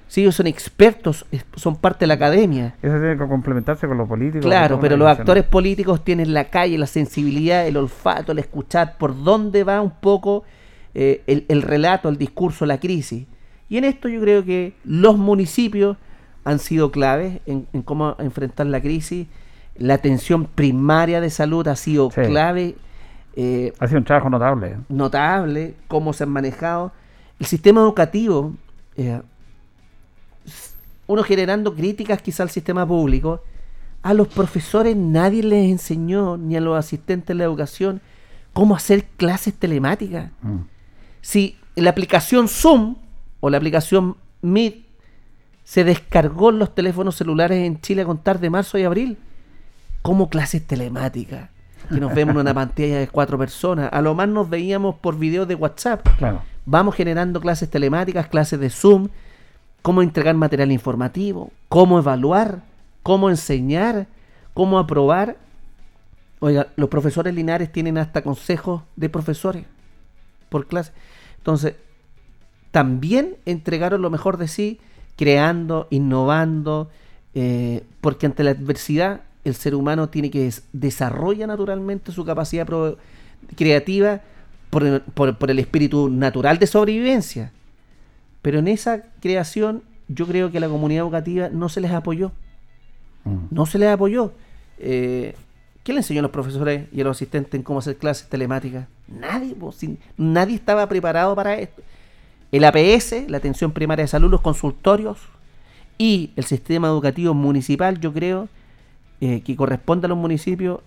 [0.07, 2.75] Si ellos son expertos, son parte de la academia.
[2.83, 4.45] Eso tiene que complementarse con los políticos.
[4.45, 9.23] Claro, pero los actores políticos tienen la calle, la sensibilidad, el olfato, el escuchar por
[9.23, 10.43] dónde va un poco
[10.95, 13.27] eh, el, relato, el discurso, la crisis.
[13.69, 15.97] Y en esto yo creo que los municipios
[16.43, 19.27] han sido claves en, cómo enfrentar la crisis.
[19.77, 22.75] La atención primaria de salud ha sido clave
[23.35, 24.77] eh, ha sido un trabajo notable.
[24.89, 26.91] Notable, cómo se han manejado.
[27.39, 28.53] El sistema educativo,
[28.95, 29.21] eh,
[31.07, 33.41] uno generando críticas quizá al sistema público,
[34.01, 38.01] a los profesores nadie les enseñó, ni a los asistentes de la educación,
[38.53, 40.31] cómo hacer clases telemáticas.
[40.41, 40.59] Mm.
[41.25, 42.97] Si la aplicación Zoom
[43.39, 44.85] o la aplicación Meet
[45.63, 49.17] se descargó en los teléfonos celulares en Chile a contar de marzo y abril,
[50.03, 51.49] como clases telemáticas
[51.89, 53.89] que nos vemos en una pantalla de cuatro personas.
[53.91, 56.07] A lo más nos veíamos por videos de WhatsApp.
[56.63, 59.09] Vamos generando clases telemáticas, clases de Zoom,
[59.81, 62.61] cómo entregar material informativo, cómo evaluar,
[63.01, 64.05] cómo enseñar,
[64.53, 65.37] cómo aprobar.
[66.37, 69.65] Oiga, los profesores lineares tienen hasta consejos de profesores
[70.49, 70.91] por clase.
[71.45, 71.75] Entonces,
[72.71, 74.79] también entregaron lo mejor de sí,
[75.15, 76.89] creando, innovando,
[77.35, 82.67] eh, porque ante la adversidad el ser humano tiene que desarrolla naturalmente su capacidad
[83.55, 84.21] creativa
[84.71, 87.51] por el, espíritu natural de sobrevivencia.
[88.41, 92.31] Pero en esa creación yo creo que la comunidad educativa no se les apoyó.
[93.23, 93.37] Mm.
[93.51, 94.33] No se les apoyó.
[94.79, 95.35] Eh,
[95.85, 98.87] ¿Qué le enseñó a los profesores y a los asistentes en cómo hacer clases telemáticas?
[99.07, 99.55] Nadie,
[100.17, 101.83] nadie estaba preparado para esto.
[102.51, 105.19] El APS, la atención primaria de salud, los consultorios
[105.99, 108.49] y el sistema educativo municipal, yo creo
[109.21, 110.79] eh, que corresponde a los municipios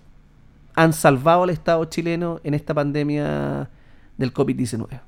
[0.75, 3.69] han salvado al Estado chileno en esta pandemia
[4.17, 4.99] del COVID-19.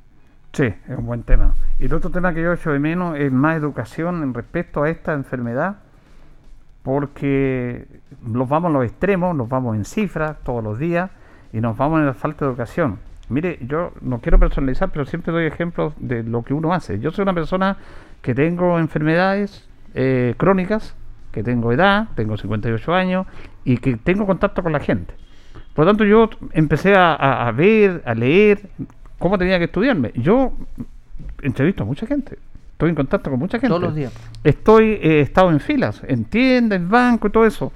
[0.54, 1.54] Sí, es un buen tema.
[1.80, 4.90] Y el otro tema que yo echo de menos es más educación en respecto a
[4.90, 5.80] esta enfermedad,
[6.84, 7.86] porque
[8.22, 11.10] nos vamos a los extremos, nos vamos en cifras todos los días
[11.54, 13.00] y nos vamos en la falta de educación.
[13.30, 17.00] Mire, yo no quiero personalizar, pero siempre doy ejemplos de lo que uno hace.
[17.00, 17.78] Yo soy una persona
[18.22, 20.96] que tengo enfermedades eh, crónicas
[21.32, 23.26] que tengo edad, tengo 58 años
[23.64, 25.14] y que tengo contacto con la gente.
[25.74, 28.70] Por lo tanto, yo empecé a, ver, a leer
[29.18, 30.12] cómo tenía que estudiarme.
[30.16, 30.52] Yo
[31.42, 32.38] entrevisto a mucha gente,
[32.82, 33.68] estoy en contacto con mucha gente.
[33.68, 34.12] Todos los días.
[34.44, 37.72] Estoy, eh, he estado en filas, en tiendas, en banco y todo eso.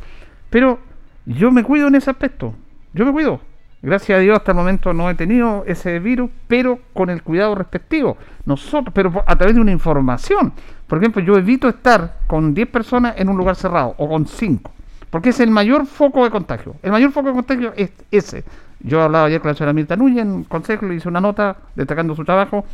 [0.49, 0.79] Pero
[1.27, 2.55] yo me cuido en ese aspecto.
[2.93, 3.39] Yo me cuido.
[3.83, 7.53] Gracias a Dios hasta el momento no he tenido ese virus, pero con el cuidado
[7.53, 8.17] respectivo.
[8.45, 10.53] Nosotros, pero a través de una información.
[10.87, 14.71] Por ejemplo, yo evito estar con 10 personas en un lugar cerrado o con 5,
[15.11, 16.75] porque es el mayor foco de contagio.
[16.81, 18.43] El mayor foco de contagio es ese.
[18.79, 22.15] Yo hablaba ayer con la señora Mirta Núñez en consejo, le hice una nota destacando
[22.15, 22.65] su trabajo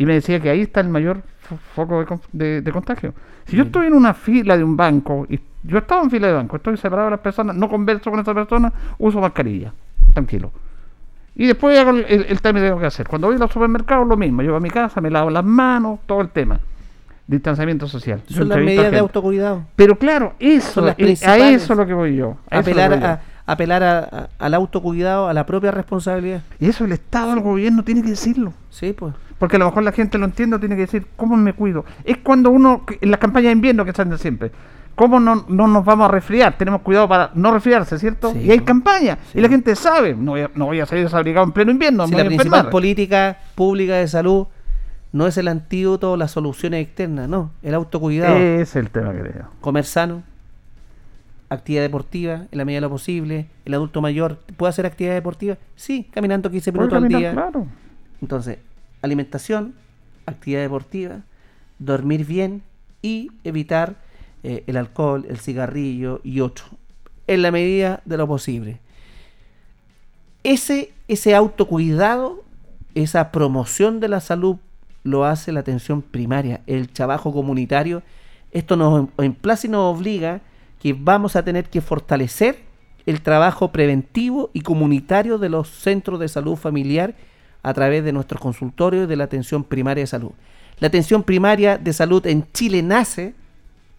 [0.00, 1.20] y me decía que ahí está el mayor
[1.74, 3.12] foco de, contagio.
[3.44, 6.32] Si yo estoy en una fila de un banco, y yo estaba en fila de
[6.32, 9.74] banco, estoy separado de las personas, no converso con esa persona, uso mascarilla
[10.14, 10.52] tranquilo.
[11.36, 13.06] Y después hago el, el, tema que tengo que hacer.
[13.06, 14.40] Cuando voy a los supermercados, lo mismo.
[14.40, 16.60] Llego a mi casa, me lavo las manos, todo el tema.
[17.26, 18.22] Distanciamiento social.
[18.26, 19.66] Son las medidas de autocuidado.
[19.76, 22.38] Pero claro, eso, a eso es lo que voy yo.
[22.50, 26.40] apelar, a, apelar al autocuidado, a la propia responsabilidad.
[26.58, 28.54] Y eso el Estado, el gobierno tiene que decirlo.
[28.70, 29.12] Sí, pues.
[29.40, 31.84] Porque a lo mejor la gente lo entiende, tiene que decir, ¿cómo me cuido?
[32.04, 34.52] Es cuando uno, en las campañas de invierno que están siempre,
[35.00, 36.58] ¿Cómo no, nos vamos a resfriar?
[36.58, 38.34] Tenemos cuidado para no resfriarse, ¿cierto?
[38.36, 39.16] y hay campaña.
[39.32, 42.06] Y la gente sabe, no voy a, no voy a salir desabrigado en pleno invierno.
[42.06, 44.46] la principal política pública de salud
[45.12, 48.36] no es el antídoto o las soluciones externas, no, el autocuidado.
[48.36, 49.48] Es el tema, creo.
[49.62, 50.22] Comer sano,
[51.48, 53.46] actividad deportiva en la medida de lo posible.
[53.64, 57.32] El adulto mayor puede hacer actividad deportiva, sí, caminando 15 minutos al día.
[57.32, 57.66] Claro.
[58.20, 58.58] Entonces,
[59.02, 59.74] alimentación,
[60.26, 61.22] actividad deportiva,
[61.78, 62.62] dormir bien
[63.02, 63.96] y evitar
[64.42, 66.66] eh, el alcohol, el cigarrillo y otro,
[67.26, 68.80] en la medida de lo posible.
[70.42, 72.42] Ese, ese autocuidado,
[72.94, 74.56] esa promoción de la salud
[75.02, 78.02] lo hace la atención primaria, el trabajo comunitario.
[78.52, 80.40] Esto nos emplaza y nos obliga
[80.80, 82.58] que vamos a tener que fortalecer
[83.06, 87.14] el trabajo preventivo y comunitario de los centros de salud familiar
[87.62, 90.32] a través de nuestros consultorios de la atención primaria de salud.
[90.78, 93.34] La atención primaria de salud en Chile nace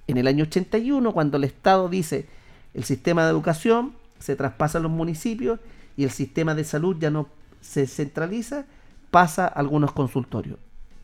[0.08, 2.26] en el año 81 cuando el Estado dice
[2.74, 5.60] el sistema de educación se traspasa a los municipios
[5.98, 7.28] y el sistema de salud ya no
[7.60, 8.66] se centraliza,
[9.12, 10.58] pasa a algunos consultorios.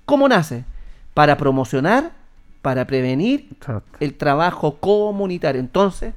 [0.05, 0.65] ¿Cómo nace?
[1.13, 2.13] Para promocionar,
[2.61, 3.49] para prevenir
[3.99, 5.59] el trabajo comunitario.
[5.59, 6.13] Entonces,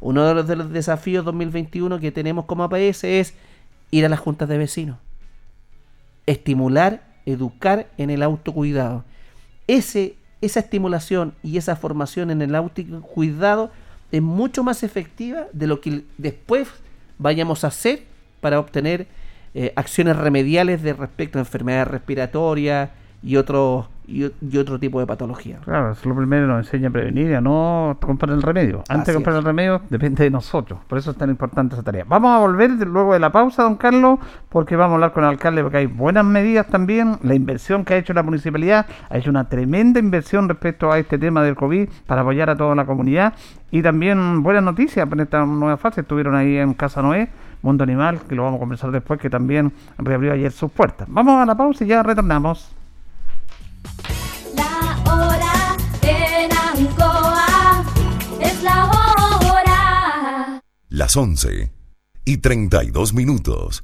[0.00, 3.34] uno de los, de los desafíos 2021 que tenemos como APS es
[3.90, 4.98] ir a las juntas de vecinos,
[6.26, 9.04] estimular, educar en el autocuidado.
[9.66, 13.70] Ese, esa estimulación y esa formación en el autocuidado
[14.10, 16.68] es mucho más efectiva de lo que después
[17.18, 18.04] vayamos a hacer
[18.40, 19.06] para obtener
[19.54, 22.90] eh, acciones remediales de respecto a enfermedades respiratorias,
[23.22, 24.24] y otro, y,
[24.56, 25.58] otro tipo de patología.
[25.64, 28.82] Claro, eso lo primero nos enseña a prevenir y a no comprar el remedio.
[28.88, 30.80] Antes de comprar el remedio depende de nosotros.
[30.88, 32.04] Por eso es tan importante esa tarea.
[32.06, 35.30] Vamos a volver luego de la pausa, don Carlos, porque vamos a hablar con el
[35.30, 37.18] alcalde porque hay buenas medidas también.
[37.22, 41.18] La inversión que ha hecho la municipalidad ha hecho una tremenda inversión respecto a este
[41.18, 43.34] tema del COVID para apoyar a toda la comunidad.
[43.70, 46.02] Y también buenas noticias en esta nueva fase.
[46.02, 47.30] Estuvieron ahí en Casa Noé.
[47.62, 51.06] Mundo Animal, que lo vamos a conversar después, que también reabrió ayer sus puertas.
[51.08, 52.74] Vamos a la pausa y ya retornamos.
[54.54, 57.84] La hora en Ancoa
[58.40, 60.62] es la hora.
[60.88, 61.72] Las 11
[62.24, 63.82] y 32 minutos.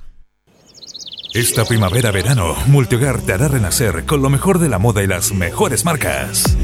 [1.35, 5.85] Esta primavera-verano, Multihogar te hará renacer con lo mejor de la moda y las mejores
[5.85, 6.57] marcas.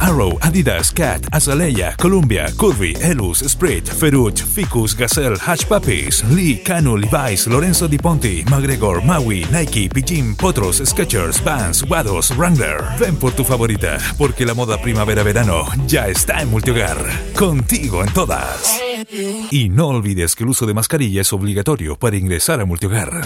[0.00, 6.96] Arrow, Adidas, Cat, Azalea, Columbia, Curvy, Elus, Sprit, Ferruch, Ficus, Gazelle, Hatch Puppies, Lee, Canu,
[6.96, 12.82] Levi's, Lorenzo Di Ponti, McGregor, Maui, Nike, Pijim, Potros, Skechers, Vans, Wados, Wrangler.
[12.98, 16.98] Ven por tu favorita, porque la moda primavera-verano ya está en Multihogar.
[17.36, 18.80] Contigo en todas.
[19.52, 23.22] Y no olvides que el uso de mascarilla es obligatorio para ingresar a Multihogar.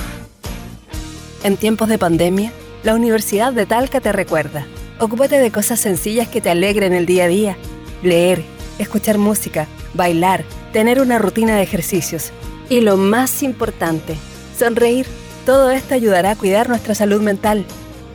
[1.44, 2.52] En tiempos de pandemia,
[2.84, 4.64] la Universidad de Talca te recuerda.
[5.00, 7.56] Ocúpate de cosas sencillas que te alegren el día a día.
[8.04, 8.44] Leer,
[8.78, 12.30] escuchar música, bailar, tener una rutina de ejercicios.
[12.68, 14.14] Y lo más importante,
[14.56, 15.06] sonreír.
[15.44, 17.64] Todo esto ayudará a cuidar nuestra salud mental.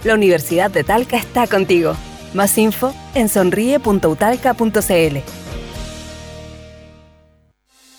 [0.06, 1.98] La Universidad de Talca está contigo.
[2.34, 5.47] Más info en sonríe.utalca.cl.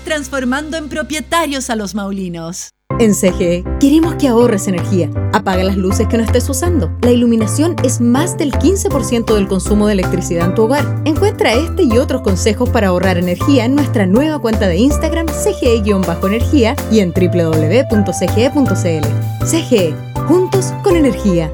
[0.00, 2.70] transformando en propietarios a los maulinos.
[2.98, 5.10] En CGE queremos que ahorres energía.
[5.32, 6.96] Apaga las luces que no estés usando.
[7.00, 11.02] La iluminación es más del 15% del consumo de electricidad en tu hogar.
[11.04, 16.76] Encuentra este y otros consejos para ahorrar energía en nuestra nueva cuenta de Instagram CGE-energía
[16.90, 19.06] y en www.cge.cl.
[19.46, 19.94] CGE,
[20.26, 21.50] juntos con energía.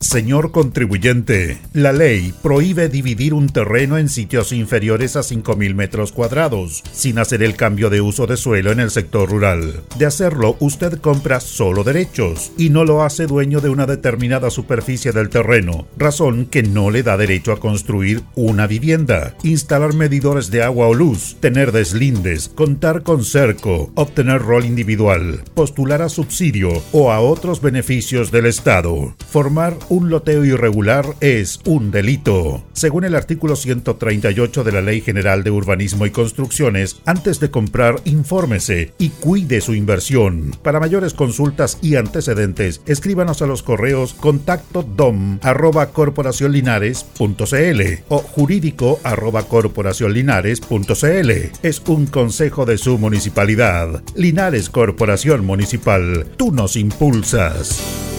[0.00, 6.84] Señor contribuyente, la ley prohíbe dividir un terreno en sitios inferiores a 5.000 metros cuadrados,
[6.92, 9.82] sin hacer el cambio de uso de suelo en el sector rural.
[9.98, 15.10] De hacerlo, usted compra solo derechos y no lo hace dueño de una determinada superficie
[15.10, 20.62] del terreno, razón que no le da derecho a construir una vivienda, instalar medidores de
[20.62, 27.10] agua o luz, tener deslindes, contar con cerco, obtener rol individual, postular a subsidio o
[27.10, 32.64] a otros beneficios del Estado, formar un loteo irregular es un delito.
[32.72, 38.00] Según el artículo 138 de la Ley General de Urbanismo y Construcciones, antes de comprar,
[38.04, 40.56] infórmese y cuide su inversión.
[40.62, 49.00] Para mayores consultas y antecedentes, escríbanos a los correos contacto dom arroba corporacionlinares.cl o jurídico
[49.02, 51.30] arroba corporacionlinares.cl.
[51.62, 54.02] Es un consejo de su municipalidad.
[54.14, 56.26] Linares Corporación Municipal.
[56.36, 58.17] Tú nos impulsas.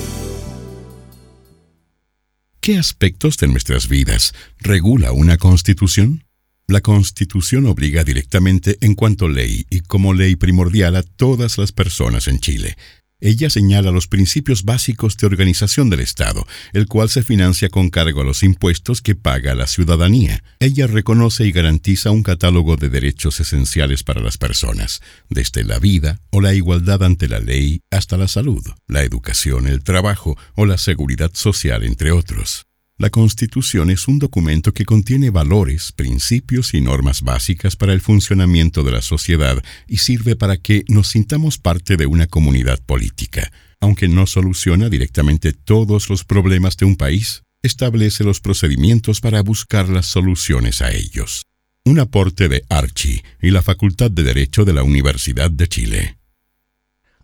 [2.62, 6.26] ¿Qué aspectos de nuestras vidas regula una constitución?
[6.68, 12.28] La Constitución obliga directamente en cuanto ley y como ley primordial a todas las personas
[12.28, 12.76] en Chile.
[13.22, 18.22] Ella señala los principios básicos de organización del Estado, el cual se financia con cargo
[18.22, 20.44] a los impuestos que paga la ciudadanía.
[20.60, 26.22] Ella reconoce y garantiza un catálogo de derechos esenciales para las personas, desde la vida
[26.32, 30.78] o la igualdad ante la ley hasta la salud, la educación, el trabajo o la
[30.78, 32.69] seguridad social, entre otros.
[33.00, 38.84] La Constitución es un documento que contiene valores, principios y normas básicas para el funcionamiento
[38.84, 43.54] de la sociedad y sirve para que nos sintamos parte de una comunidad política.
[43.80, 49.88] Aunque no soluciona directamente todos los problemas de un país, establece los procedimientos para buscar
[49.88, 51.44] las soluciones a ellos.
[51.86, 56.18] Un aporte de Archie y la Facultad de Derecho de la Universidad de Chile.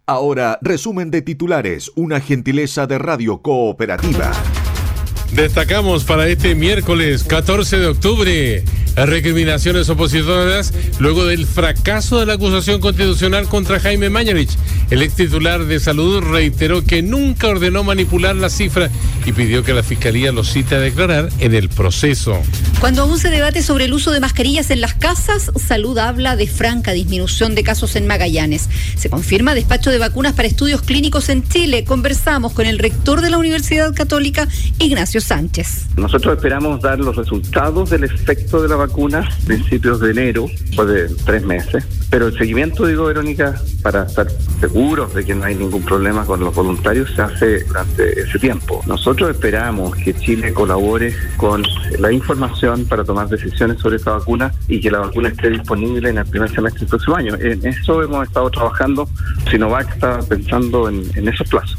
[0.05, 4.31] Ahora, resumen de titulares, una gentileza de Radio Cooperativa.
[5.35, 8.63] Destacamos para este miércoles 14 de octubre
[8.95, 14.51] recriminaciones opositoras luego del fracaso de la acusación constitucional contra Jaime Mañalich.
[14.89, 18.89] El ex titular de salud reiteró que nunca ordenó manipular la cifra
[19.25, 22.39] y pidió que la fiscalía lo cite a declarar en el proceso.
[22.79, 26.47] Cuando aún se debate sobre el uso de mascarillas en las casas, Salud habla de
[26.47, 28.69] franca disminución de casos en Magallanes.
[28.95, 31.83] Se confirma despacho de vacunas para estudios clínicos en Chile.
[31.83, 34.47] Conversamos con el rector de la Universidad Católica,
[34.79, 35.87] Ignacio Sánchez.
[35.97, 38.84] Nosotros esperamos dar los resultados del efecto de la vacuna
[39.45, 41.85] principios de enero, después de tres meses.
[42.09, 44.27] Pero el seguimiento, digo, Verónica, para estar
[44.59, 48.81] seguros de que no hay ningún problema con los voluntarios, se hace durante ese tiempo.
[48.87, 51.63] Nosotros esperamos que Chile colabore con
[51.99, 56.17] la información para tomar decisiones sobre esta vacuna y que la vacuna esté disponible en
[56.17, 57.35] el primer semestre del próximo año.
[57.35, 59.09] En eso hemos estado trabajando.
[59.49, 61.77] Sinovac está pensando en, en esos plazos.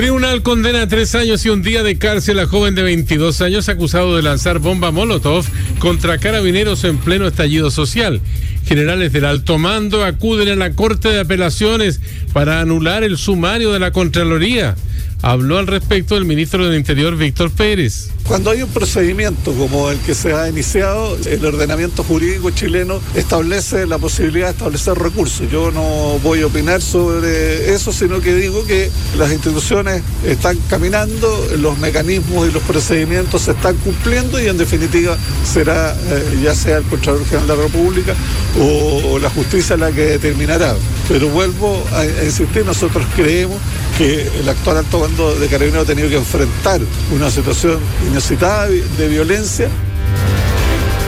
[0.00, 3.68] Tribunal condena a tres años y un día de cárcel a joven de 22 años
[3.68, 5.44] acusado de lanzar bomba Molotov
[5.78, 8.22] contra carabineros en pleno estallido social.
[8.64, 12.00] Generales del alto mando acuden a la Corte de Apelaciones
[12.32, 14.74] para anular el sumario de la Contraloría.
[15.22, 18.08] Habló al respecto el ministro del Interior, Víctor Pérez.
[18.26, 23.86] Cuando hay un procedimiento como el que se ha iniciado, el ordenamiento jurídico chileno establece
[23.86, 25.50] la posibilidad de establecer recursos.
[25.50, 31.48] Yo no voy a opinar sobre eso, sino que digo que las instituciones están caminando,
[31.58, 36.78] los mecanismos y los procedimientos se están cumpliendo y en definitiva será eh, ya sea
[36.78, 38.14] el Contralor General de la República
[38.58, 40.74] o, la justicia la que determinará.
[41.08, 43.58] Pero vuelvo a, a insistir, nosotros creemos
[43.96, 46.80] que el actual alto mando de Carabineros ha tenido que enfrentar
[47.12, 47.78] una situación
[48.08, 49.68] inusitada de violencia.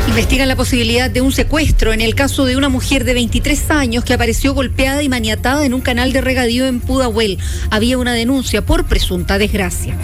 [0.09, 4.05] Investigan la posibilidad de un secuestro en el caso de una mujer de 23 años
[4.05, 7.39] que apareció golpeada y maniatada en un canal de regadío en Pudahuel.
[7.71, 9.97] Había una denuncia por presunta desgracia.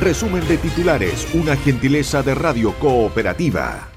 [0.00, 3.88] Resumen de titulares, una gentileza de Radio Cooperativa.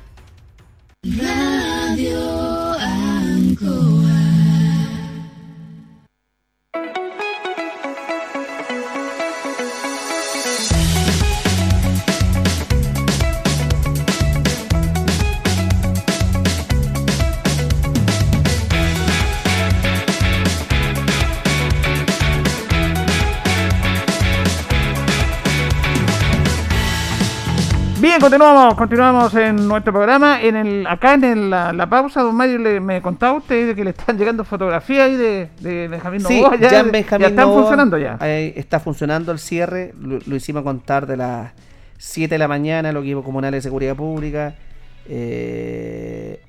[28.20, 30.42] Bien, continuamos, continuamos en nuestro programa.
[30.42, 33.76] En el, acá en el- la, la pausa, don Mario le, me contaba usted de
[33.76, 36.58] que le están llegando fotografías ahí de, de Benjamín Sí, Novoa.
[36.58, 38.18] ya, en Benjamín ya están Novoa, funcionando ya.
[38.22, 39.94] eh, está funcionando el cierre.
[40.02, 41.52] Lo, lo hicimos contar de las
[41.98, 44.56] 7 de la mañana, los equipos comunales de seguridad pública.
[45.08, 46.42] eh,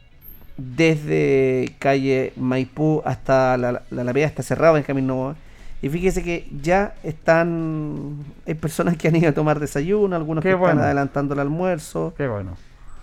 [0.63, 5.37] desde calle Maipú hasta la, la Alameda está cerrado Benjamín Novoa.
[5.83, 8.17] Y fíjese que ya están.
[8.47, 10.73] Hay personas que han ido a tomar desayuno, algunos Qué que bueno.
[10.75, 12.13] están adelantando el almuerzo.
[12.17, 12.57] Qué bueno.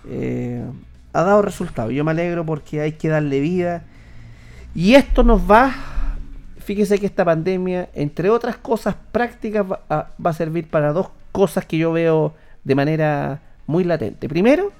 [0.08, 0.62] Eh,
[1.12, 1.90] ha dado resultado.
[1.90, 3.82] Yo me alegro porque hay que darle vida.
[4.74, 5.74] Y esto nos va,
[6.58, 11.08] fíjese que esta pandemia, entre otras cosas prácticas, va a, va a servir para dos
[11.32, 14.28] cosas que yo veo de manera muy latente.
[14.28, 14.72] Primero,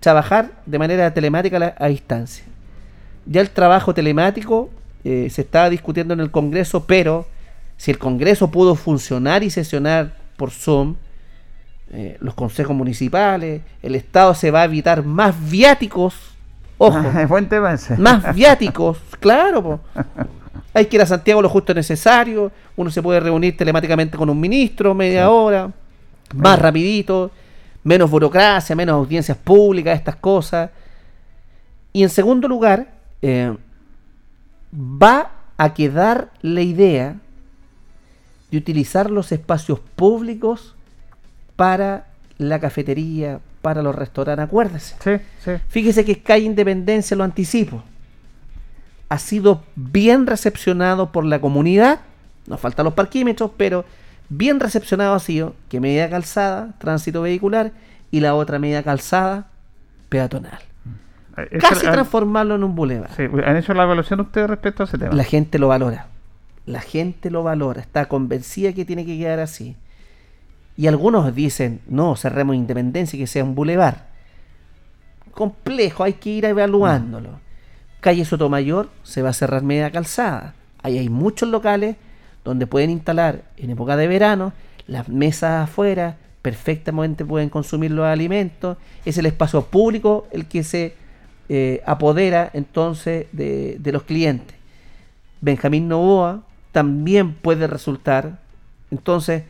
[0.00, 2.44] trabajar de manera telemática a, distancia.
[3.26, 4.70] Ya el trabajo telemático
[5.04, 7.26] eh, se estaba discutiendo en el Congreso, pero
[7.78, 10.96] si el Congreso pudo funcionar y sesionar por Zoom,
[11.90, 16.14] eh, los consejos municipales, el Estado se va a evitar más viáticos.
[16.76, 17.96] Ojo, Buen tema ese.
[17.96, 19.62] más viáticos, claro.
[19.62, 19.80] po.
[20.74, 22.52] Hay que ir a Santiago lo justo necesario.
[22.76, 25.70] Uno se puede reunir telemáticamente con un ministro media hora,
[26.34, 27.30] más rapidito,
[27.84, 30.70] menos burocracia, menos audiencias públicas, estas cosas.
[31.92, 32.88] Y en segundo lugar,
[33.22, 33.56] eh,
[34.72, 37.16] va a quedar la idea
[38.50, 40.74] de utilizar los espacios públicos
[41.56, 42.06] para
[42.38, 44.96] la cafetería, para los restaurantes, acuérdese.
[45.00, 45.52] Sí, sí.
[45.68, 47.82] Fíjese que calle Independencia, lo anticipo,
[49.08, 52.00] ha sido bien recepcionado por la comunidad,
[52.46, 53.84] nos faltan los parquímetros, pero
[54.28, 57.72] bien recepcionado ha sido que media calzada, tránsito vehicular,
[58.10, 59.48] y la otra media calzada,
[60.08, 60.60] peatonal.
[61.36, 63.10] Eh, Casi transformarlo en un bulevar.
[63.16, 65.14] Sí, ¿Han hecho la evaluación ustedes respecto a ese tema?
[65.14, 66.06] La gente lo valora.
[66.68, 67.80] La gente lo valora.
[67.80, 69.74] Está convencida que tiene que quedar así.
[70.76, 74.08] Y algunos dicen, no, cerremos Independencia y que sea un bulevar.
[75.32, 77.40] Complejo, hay que ir evaluándolo.
[78.00, 80.54] Calle Sotomayor se va a cerrar media calzada.
[80.82, 81.96] Ahí hay muchos locales
[82.44, 84.52] donde pueden instalar en época de verano
[84.86, 88.76] las mesas afuera, perfectamente pueden consumir los alimentos.
[89.06, 90.94] Es el espacio público el que se
[91.48, 94.54] eh, apodera entonces de, de los clientes.
[95.40, 96.42] Benjamín Novoa
[96.72, 98.38] también puede resultar.
[98.90, 99.42] Entonces,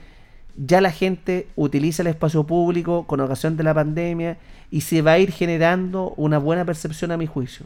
[0.57, 4.37] ya la gente utiliza el espacio público con ocasión de la pandemia
[4.71, 7.65] y se va a ir generando una buena percepción a mi juicio.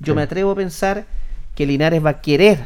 [0.00, 0.16] Yo Sí.
[0.16, 1.04] me atrevo a pensar
[1.54, 2.58] que Linares va a querer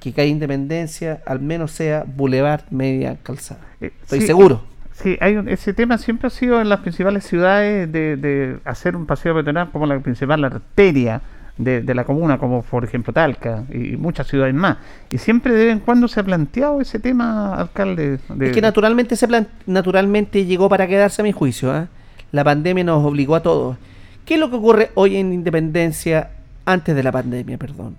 [0.00, 3.60] que Calle Independencia al menos sea Boulevard Media Calzada.
[3.80, 4.62] Estoy Eh, Sí, seguro.
[4.94, 8.96] Sí, hay un- ese tema siempre ha sido en las principales ciudades de, de hacer
[8.96, 11.20] un paseo peatonal como la principal arteria
[11.60, 14.78] de, de la comuna, como por ejemplo Talca y muchas ciudades más.
[15.10, 18.18] Y siempre de vez en cuando se ha planteado ese tema, alcalde.
[18.28, 19.28] De, Es que naturalmente se
[19.66, 21.70] naturalmente llegó para quedarse a mi juicio.
[21.72, 21.88] ¿ah?
[22.32, 23.76] La pandemia nos obligó a todos.
[24.24, 26.30] ¿Qué es lo que ocurre hoy en Independencia
[26.64, 27.96] antes de la pandemia, perdón?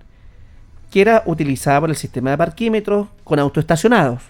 [0.89, 4.23] Que era utilizada por el sistema de parquímetros con autoestacionados.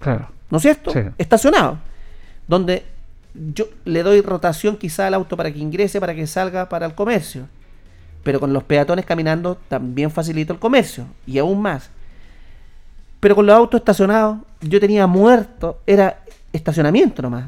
[0.00, 0.28] Claro.
[0.50, 0.92] ¿No es cierto?
[0.92, 1.00] Sí.
[1.18, 1.78] Estacionados.
[2.46, 2.84] Donde
[3.54, 6.94] yo le doy rotación quizá al auto para que ingrese, para que salga para el
[6.94, 7.48] comercio.
[8.26, 11.06] Pero con los peatones caminando también facilito el comercio.
[11.28, 11.90] Y aún más.
[13.20, 17.44] Pero con los autos estacionados, yo tenía muerto, era estacionamiento nomás.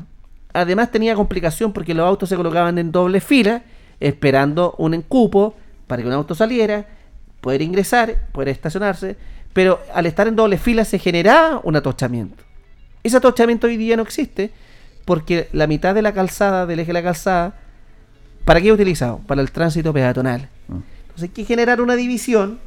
[0.53, 3.63] Además tenía complicación porque los autos se colocaban en doble fila,
[3.99, 5.57] esperando un encupo
[5.89, 6.87] para que un auto saliera,
[7.41, 9.17] poder ingresar, poder estacionarse.
[9.53, 12.45] Pero al estar en doble fila se generaba un atochamiento.
[13.03, 14.53] Ese atochamiento hoy día no existe
[15.05, 17.55] porque la mitad de la calzada, del eje de la calzada,
[18.45, 19.19] ¿para qué he utilizado?
[19.27, 20.51] Para el tránsito peatonal.
[21.19, 22.61] Entonces hay que generar una división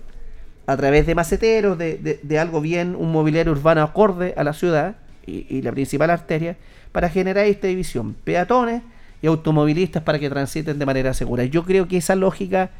[0.68, 5.45] a través de maceteros, de, algo bien, un mobiliario urbano acorde a la ciudad y,
[5.49, 6.58] y la principal arteria,
[6.91, 8.14] para generar esta división.
[8.26, 8.82] Peatones
[9.22, 11.45] y automovilistas para que transiten de manera segura.
[11.45, 12.72] Yo creo que esa lógica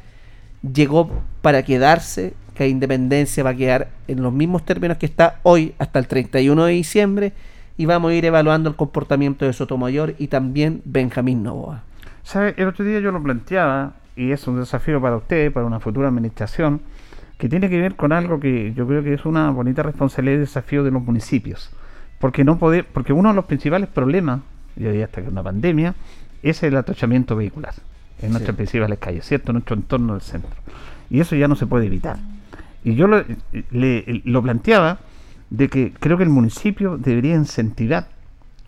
[0.74, 1.10] llegó
[1.40, 5.98] para quedarse, que Independencia va a quedar en los mismos términos que está hoy hasta
[5.98, 7.32] el 31 de diciembre
[7.78, 11.82] y vamos a ir evaluando el comportamiento de Sotomayor y también Benjamín Novoa.
[12.24, 12.54] ¿Sabe?
[12.58, 16.08] El otro día yo lo planteaba, y es un desafío para usted, para una futura
[16.08, 16.80] administración,
[17.38, 20.40] que tiene que ver con algo que yo creo que es una bonita responsabilidad y
[20.40, 21.70] desafío de los municipios.
[22.20, 24.40] Porque no poder, porque uno de los principales problemas,
[24.76, 25.94] y hoy hasta que una pandemia,
[26.42, 27.74] es el atochamiento vehicular
[28.20, 29.50] en nuestras principales calles, ¿cierto?
[29.50, 30.50] En nuestro entorno del centro.
[31.10, 32.16] Y eso ya no se puede evitar.
[32.84, 33.24] Y yo lo,
[33.70, 34.98] le- lo planteaba
[35.50, 38.08] de que creo que el municipio debería incentivar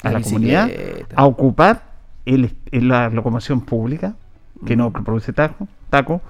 [0.02, 0.68] a La la, comunidad
[1.16, 1.82] a ocupar
[2.26, 4.14] el, el- la locomoción pública,
[4.66, 6.20] que no produce taco, taco,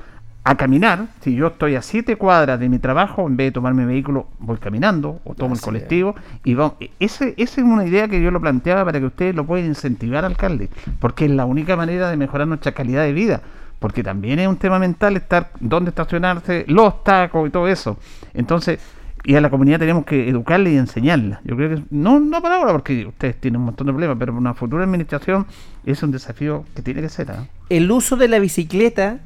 [0.44, 1.06] a caminar.
[1.20, 4.26] Si yo estoy a siete cuadras de mi trabajo, en vez de tomar mi vehículo,
[4.38, 6.14] voy caminando o tomo Así el colectivo.
[6.44, 6.74] y vamos.
[7.00, 10.24] Ese, Esa es una idea que yo lo planteaba para que ustedes lo puedan incentivar,
[10.24, 10.68] alcalde,
[11.00, 13.40] porque es la única manera de mejorar nuestra calidad de vida.
[13.78, 17.98] Porque también es un tema mental estar dónde estacionarse, los tacos y todo eso.
[18.32, 18.78] Entonces,
[19.24, 21.40] y a la comunidad tenemos que educarla y enseñarla.
[21.44, 24.34] Yo creo que, no, no para ahora, porque ustedes tienen un montón de problemas, pero
[24.34, 25.46] una futura administración
[25.86, 27.30] es un desafío que tiene que ser.
[27.30, 27.46] ¿ah?
[27.70, 29.20] El uso de la bicicleta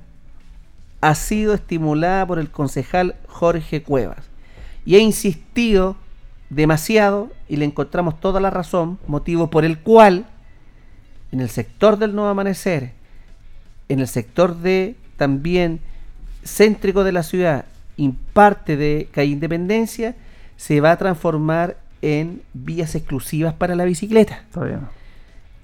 [1.00, 4.28] ha sido estimulada por el concejal Jorge Cuevas
[4.84, 5.96] y ha insistido
[6.48, 10.26] demasiado y le encontramos toda la razón, motivo por el cual
[11.32, 12.92] en el sector del nuevo amanecer,
[13.88, 15.80] en el sector de también
[16.44, 17.66] céntrico de la ciudad,
[17.98, 20.14] y parte de calle Independencia,
[20.56, 24.44] se va a transformar en vías exclusivas para la bicicleta.
[24.52, 24.88] Todavía no.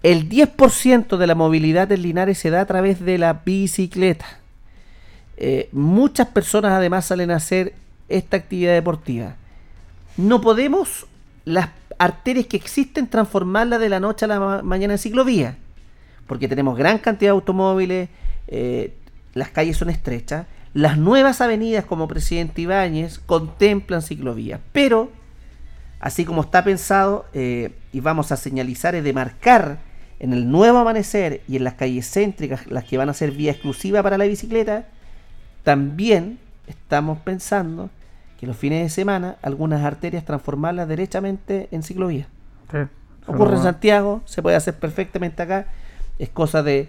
[0.03, 4.27] El 10% de la movilidad en Linares se da a través de la bicicleta.
[5.37, 7.73] Eh, muchas personas además salen a hacer
[8.09, 9.37] esta actividad deportiva.
[10.17, 11.07] No podemos
[11.45, 15.57] las arterias que existen transformarlas de la noche a la ma- mañana en ciclovía.
[16.27, 18.09] Porque tenemos gran cantidad de automóviles,
[18.49, 18.95] eh,
[19.35, 20.47] las calles son estrechas.
[20.75, 24.61] Las nuevas avenidas como Presidente Ibáñez contemplan ciclovías.
[24.73, 25.11] Pero
[26.01, 29.79] así como está pensado, eh, y vamos a señalizar y demarcar
[30.19, 33.53] en el nuevo amanecer y en las calles céntricas, las que van a ser vía
[33.53, 34.87] exclusiva para la bicicleta,
[35.63, 37.89] también estamos pensando
[38.39, 42.27] que los fines de semana algunas arterias transformarlas derechamente en ciclovía.
[42.71, 42.79] Sí,
[43.27, 45.67] Ocurre en Santiago, se puede hacer perfectamente acá.
[46.19, 46.89] Es cosa de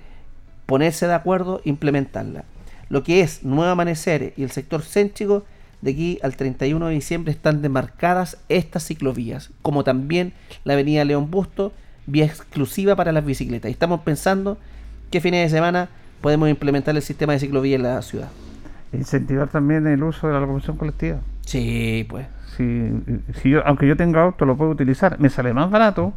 [0.66, 2.44] ponerse de acuerdo, implementarla.
[2.90, 5.44] Lo que es Nuevo Amanecer y el sector céntrico,
[5.82, 10.34] de aquí al 31 de diciembre están demarcadas estas ciclovías, como también
[10.64, 11.74] la avenida León Busto,
[12.08, 13.70] vía exclusiva para las bicicletas.
[13.70, 14.58] Y estamos pensando
[15.12, 15.90] qué fines de semana
[16.22, 18.30] podemos implementar el sistema de ciclovía en la ciudad.
[18.94, 21.20] Incentivar también el uso de la locomoción colectiva.
[21.42, 22.28] Sí, pues.
[22.56, 22.90] Si,
[23.42, 25.20] si yo, aunque yo tenga auto, lo puedo utilizar.
[25.20, 26.14] Me sale más barato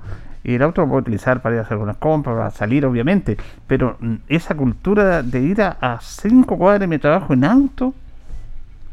[0.49, 3.37] y el auto lo puedo utilizar para ir a hacer algunas compras, para salir, obviamente.
[3.67, 7.95] Pero mm, esa cultura de ir a, a cinco cuadras de mi trabajo en auto,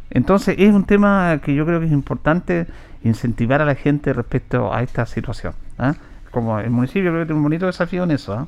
[0.10, 2.68] entonces es un tema que yo creo que es importante
[3.06, 5.54] incentivar a la gente respecto a esta situación.
[5.80, 5.96] ¿ah?
[6.30, 8.34] Como el municipio creo que tiene un bonito desafío en eso.
[8.34, 8.48] ¿ah?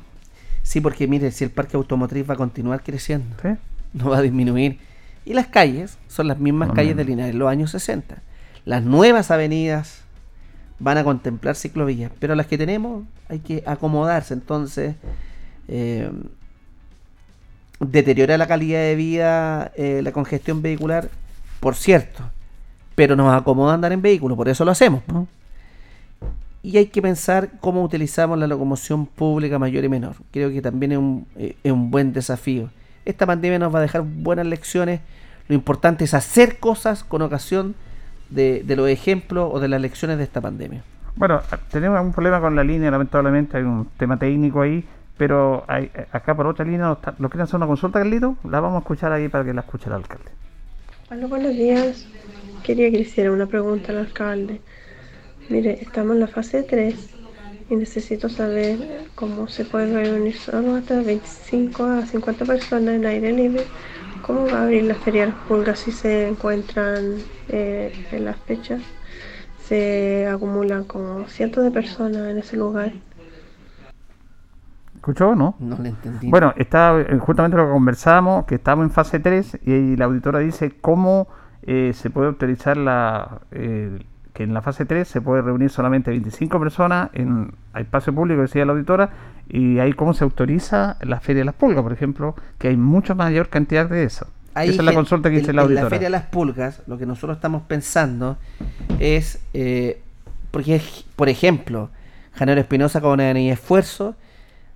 [0.62, 3.26] Sí, porque mire, si el parque automotriz va a continuar creciendo,
[3.94, 4.80] no va a disminuir.
[5.24, 6.98] Y las calles son las mismas No, calles no.
[6.98, 8.16] de Linares de los años 60.
[8.66, 10.04] Las nuevas avenidas
[10.78, 14.34] van a contemplar ciclovías, pero las que tenemos hay que acomodarse.
[14.34, 14.94] Entonces,
[15.66, 16.10] eh,
[17.80, 21.10] deteriora la calidad de vida eh, la congestión vehicular,
[21.60, 22.22] por cierto,
[22.94, 25.02] pero nos acomoda andar en vehículo, por eso lo hacemos.
[25.08, 25.26] ¿no?
[26.62, 30.16] Y hay que pensar cómo utilizamos la locomoción pública mayor y menor.
[30.32, 32.70] Creo que también es un, eh, es un buen desafío.
[33.04, 35.00] Esta pandemia nos va a dejar buenas lecciones.
[35.48, 37.74] Lo importante es hacer cosas con ocasión
[38.30, 40.82] de, de los ejemplos o de las lecciones de esta pandemia.
[41.16, 44.84] Bueno, tenemos un problema con la línea, lamentablemente hay un tema técnico ahí,
[45.16, 48.36] pero hay, acá por otra línea, ¿lo, está- ¿lo quieren hacer una consulta, Carlito?
[48.44, 50.30] La vamos a escuchar ahí para que la escuche el alcalde.
[51.10, 52.06] Hola, buenos días.
[52.62, 54.60] Quería que le hiciera una pregunta al alcalde.
[55.48, 57.14] Mire, estamos en la fase 3
[57.70, 58.78] y necesito saber
[59.14, 63.64] cómo se puede reunir solo hasta 25 a 50 personas en aire libre.
[64.28, 67.16] ¿Cómo va a abrir la feria de las pulgas si se encuentran
[67.48, 68.82] eh, en las fechas?
[69.64, 72.92] Se acumulan como cientos de personas en ese lugar.
[74.96, 75.56] ¿Escuchó o no?
[75.58, 76.28] No le entendí.
[76.28, 80.40] Bueno, está eh, justamente lo que conversamos, que estamos en fase 3 y la auditora
[80.40, 81.28] dice cómo
[81.62, 83.40] eh, se puede utilizar la...
[83.50, 83.98] eh,
[84.38, 88.64] que en la fase 3 se puede reunir solamente 25 personas en espacio público, decía
[88.64, 89.10] la auditora,
[89.48, 93.16] y ahí cómo se autoriza la Feria de las Pulgas, por ejemplo, que hay mucha
[93.16, 94.28] mayor cantidad de eso.
[94.54, 95.84] Ahí Esa es la consulta que en- dice la En auditora.
[95.86, 98.38] la Feria de las Pulgas, lo que nosotros estamos pensando
[99.00, 100.02] es, eh,
[100.52, 100.80] porque,
[101.16, 101.90] por ejemplo,
[102.34, 104.14] Janero Espinosa con y Esfuerzo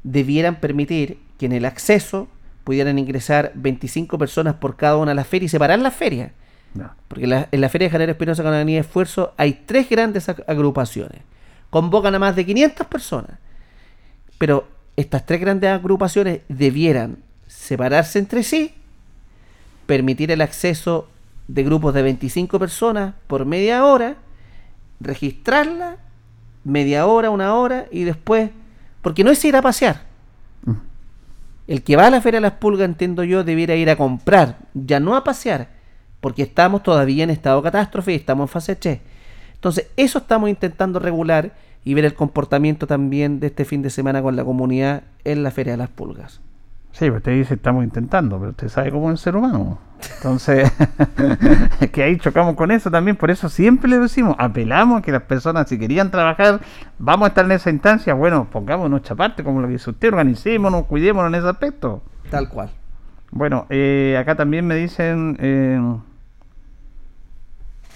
[0.02, 2.26] debieran permitir que en el acceso
[2.64, 6.32] pudieran ingresar 25 personas por cada una de las ferias y separar las ferias.
[6.74, 6.94] Ya.
[7.08, 10.44] Porque la- en la Feria de Janero Espinosa con y Esfuerzo hay tres grandes ag-
[10.46, 11.20] agrupaciones.
[11.70, 13.38] Convocan a más de 500 personas.
[14.38, 14.66] Pero
[14.96, 18.74] estas tres grandes agrupaciones debieran separarse entre sí
[19.86, 21.08] permitir el acceso
[21.48, 24.16] de grupos de 25 personas por media hora,
[25.00, 25.96] registrarla,
[26.64, 28.50] media hora, una hora, y después,
[29.02, 30.02] porque no es ir a pasear.
[31.66, 34.58] El que va a la Feria de las Pulgas, entiendo yo, debiera ir a comprar,
[34.74, 35.68] ya no a pasear,
[36.22, 39.00] porque estamos todavía en estado de catástrofe y estamos en fase 3.
[39.54, 41.52] Entonces, eso estamos intentando regular
[41.84, 45.50] y ver el comportamiento también de este fin de semana con la comunidad en la
[45.50, 46.40] Feria de las Pulgas.
[46.92, 49.78] Sí, pues usted dice estamos intentando, pero usted sabe cómo es el ser humano.
[50.16, 50.70] Entonces,
[51.80, 55.10] es que ahí chocamos con eso también, por eso siempre le decimos, apelamos a que
[55.10, 56.60] las personas si querían trabajar,
[57.00, 60.06] vamos a estar en esa instancia, bueno, pongamos nuestra parte, como lo que dice usted,
[60.06, 62.00] organicémonos, cuidémonos en ese aspecto.
[62.30, 62.70] Tal cual.
[63.32, 65.36] Bueno, eh, acá también me dicen...
[65.40, 65.80] eh,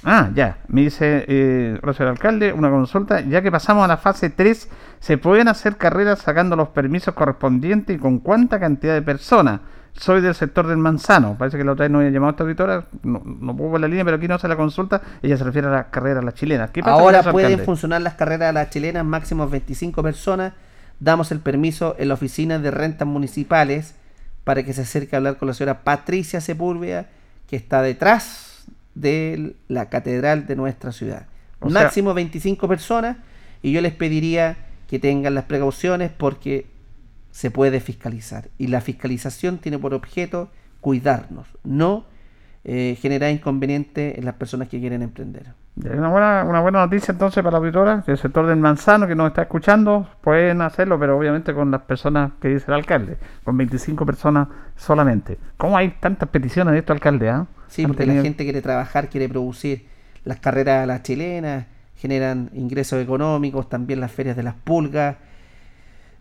[0.09, 4.69] Ah, ya, me dice, eh, alcalde, una consulta, ya que pasamos a la fase 3,
[5.01, 9.63] ¿se pueden hacer carreras sacando los permisos correspondientes y con cuánta cantidad de personas?
[9.95, 12.45] Soy del sector del manzano, parece que la otra vez no había llamado a esta
[12.45, 15.43] auditora, no, no puedo ver la línea, pero aquí no hace la consulta, ella se
[15.43, 16.71] refiere a las carreras, las chilenas.
[16.71, 17.65] ¿Qué pasa Ahora pueden alcalde?
[17.65, 20.53] funcionar las carreras de las chilenas, máximo 25 personas.
[21.01, 23.97] Damos el permiso en la oficina de rentas municipales
[24.45, 27.07] para que se acerque a hablar con la señora Patricia Sepúlveda,
[27.49, 28.46] que está detrás
[28.97, 31.27] de la catedral de nuestra ciudad.
[31.61, 33.19] O sea- máximo 25 personas
[33.63, 34.57] y yo les pediría
[34.89, 36.67] que tengan las precauciones porque
[37.31, 38.49] se puede fiscalizar.
[38.59, 42.07] Y la fiscalización tiene por objeto cuidarnos, no
[42.69, 45.53] eh, generar inconveniente en las personas que quieren emprender.
[45.77, 49.29] Una buena, una buena noticia entonces para la auditora del sector del manzano que nos
[49.29, 54.05] está escuchando, pueden hacerlo, pero obviamente con las personas que dice el alcalde, con 25
[54.05, 55.39] personas solamente.
[55.57, 57.31] ¿Cómo hay tantas peticiones de esto, alcalde?
[57.31, 57.47] ah?
[57.69, 59.87] Sí, porque la gente quiere trabajar, quiere producir.
[60.25, 65.19] Las carreras a las chilenas generan ingresos económicos, también las ferias de las pulgas.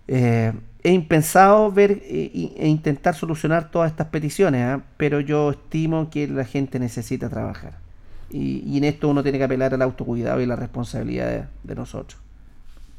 [0.08, 0.54] Eh,
[0.84, 4.82] es impensado ver eh, e intentar solucionar todas estas peticiones, ¿ah?
[4.98, 7.78] pero yo estimo que la gente necesita trabajar.
[8.30, 11.76] Y, y en esto uno tiene que apelar al autocuidado y la responsabilidad de, de
[11.76, 12.20] nosotros.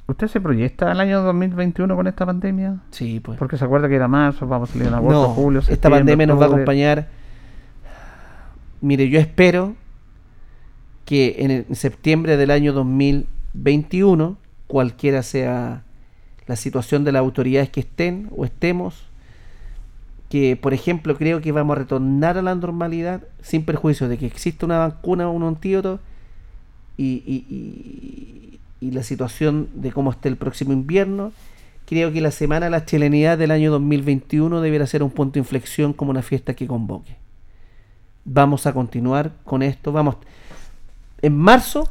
[0.09, 2.77] ¿Usted se proyecta al año 2021 con esta pandemia?
[2.93, 3.39] Sí, pues.
[3.39, 6.27] Porque se acuerda que era marzo, vamos a salir en agosto, No, julio, esta pandemia
[6.27, 7.09] nos va a acompañar.
[8.81, 9.75] Mire, yo espero
[11.05, 14.37] que en, el- en septiembre del año 2021,
[14.67, 15.83] cualquiera sea
[16.47, 19.03] la situación de las autoridades que estén o estemos,
[20.29, 24.27] que por ejemplo creo que vamos a retornar a la normalidad sin perjuicio de que
[24.27, 26.01] exista una vacuna o un antídoto
[26.97, 31.33] y, y- y- y la situación de cómo esté el próximo invierno,
[31.87, 35.41] creo que la Semana de la Chilenidad del año 2021 deberá ser un punto de
[35.41, 37.17] inflexión como una fiesta que convoque.
[38.25, 39.93] Vamos a continuar con esto.
[39.93, 40.17] Vamos.
[41.23, 41.89] En marzo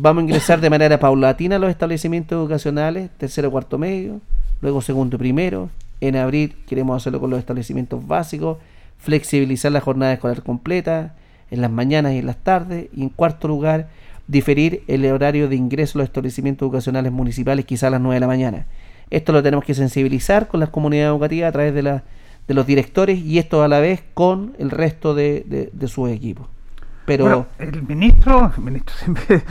[0.00, 4.20] vamos a ingresar de manera paulatina a los establecimientos educacionales, tercero, cuarto medio,
[4.60, 5.70] luego segundo y primero.
[6.00, 8.58] En abril queremos hacerlo con los establecimientos básicos,
[8.98, 11.14] flexibilizar la jornada escolar completa
[11.50, 12.88] en las mañanas y en las tardes.
[12.94, 13.88] Y en cuarto lugar,
[14.28, 18.20] diferir el horario de ingreso a los establecimientos educacionales municipales quizá a las 9 de
[18.20, 18.66] la mañana.
[19.10, 22.04] Esto lo tenemos que sensibilizar con las comunidades educativas a través de, la,
[22.46, 26.10] de los directores y esto a la vez con el resto de, de, de sus
[26.10, 26.46] equipos.
[27.06, 29.42] Pero el ministro, el ministro siempre,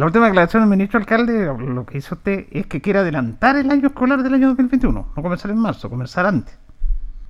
[0.00, 3.70] la última declaración del ministro alcalde, lo que hizo usted es que quiere adelantar el
[3.70, 6.56] año escolar del año 2021, no comenzar en marzo, comenzar antes.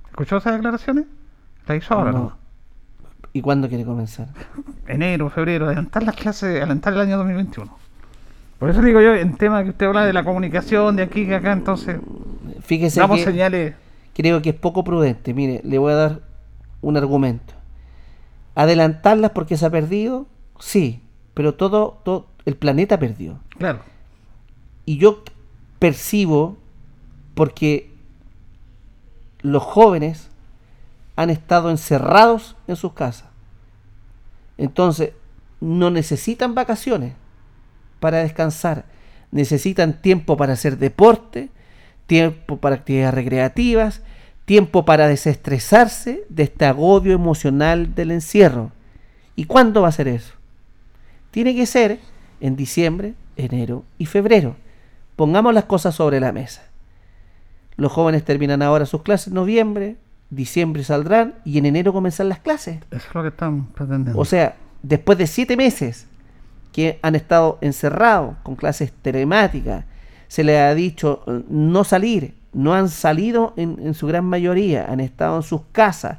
[0.09, 1.05] ¿Escuchó esas declaraciones?
[1.67, 2.17] La hizo ahora, No.
[2.19, 2.43] ¿no?
[3.35, 4.27] ¿y cuándo quiere comenzar?
[4.87, 7.75] Enero, febrero, adelantar las clases, adelantar el año 2021.
[8.59, 11.35] Por eso digo yo, en tema que usted habla de la comunicación de aquí que
[11.35, 11.99] acá, entonces,
[12.61, 13.75] Fíjese damos que señales.
[14.13, 15.33] creo que es poco prudente.
[15.33, 16.19] Mire, le voy a dar
[16.81, 17.55] un argumento.
[18.55, 20.27] Adelantarlas porque se ha perdido,
[20.59, 21.01] sí,
[21.33, 23.39] pero todo, todo el planeta perdió.
[23.57, 23.81] Claro.
[24.85, 25.23] Y yo
[25.79, 26.57] percibo
[27.35, 27.91] porque
[29.41, 30.29] los jóvenes
[31.15, 33.29] han estado encerrados en sus casas.
[34.57, 35.11] Entonces,
[35.59, 37.13] no necesitan vacaciones
[37.99, 38.85] para descansar.
[39.31, 41.49] Necesitan tiempo para hacer deporte,
[42.05, 44.01] tiempo para actividades recreativas,
[44.45, 48.71] tiempo para desestresarse de este agobio emocional del encierro.
[49.35, 50.33] ¿Y cuándo va a ser eso?
[51.31, 51.99] Tiene que ser
[52.43, 54.57] en diciembre, enero y febrero.
[55.15, 56.61] Pongamos las cosas sobre la mesa.
[57.77, 59.95] Los jóvenes terminan ahora sus clases en noviembre,
[60.29, 62.79] diciembre saldrán y en enero comenzarán las clases.
[62.91, 64.19] Eso es lo que están pretendiendo.
[64.19, 66.05] O sea, después de siete meses
[66.73, 69.85] que han estado encerrados con clases telemáticas,
[70.27, 74.91] se les ha dicho eh, no salir, no han salido en, en su gran mayoría,
[74.91, 76.17] han estado en sus casas,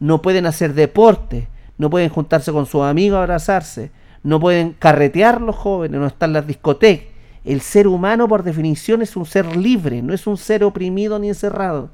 [0.00, 1.48] no pueden hacer deporte,
[1.78, 3.90] no pueden juntarse con sus amigos a abrazarse,
[4.22, 7.06] no pueden carretear los jóvenes, no están las discotecas.
[7.44, 11.28] El ser humano por definición es un ser libre, no es un ser oprimido ni
[11.28, 11.90] encerrado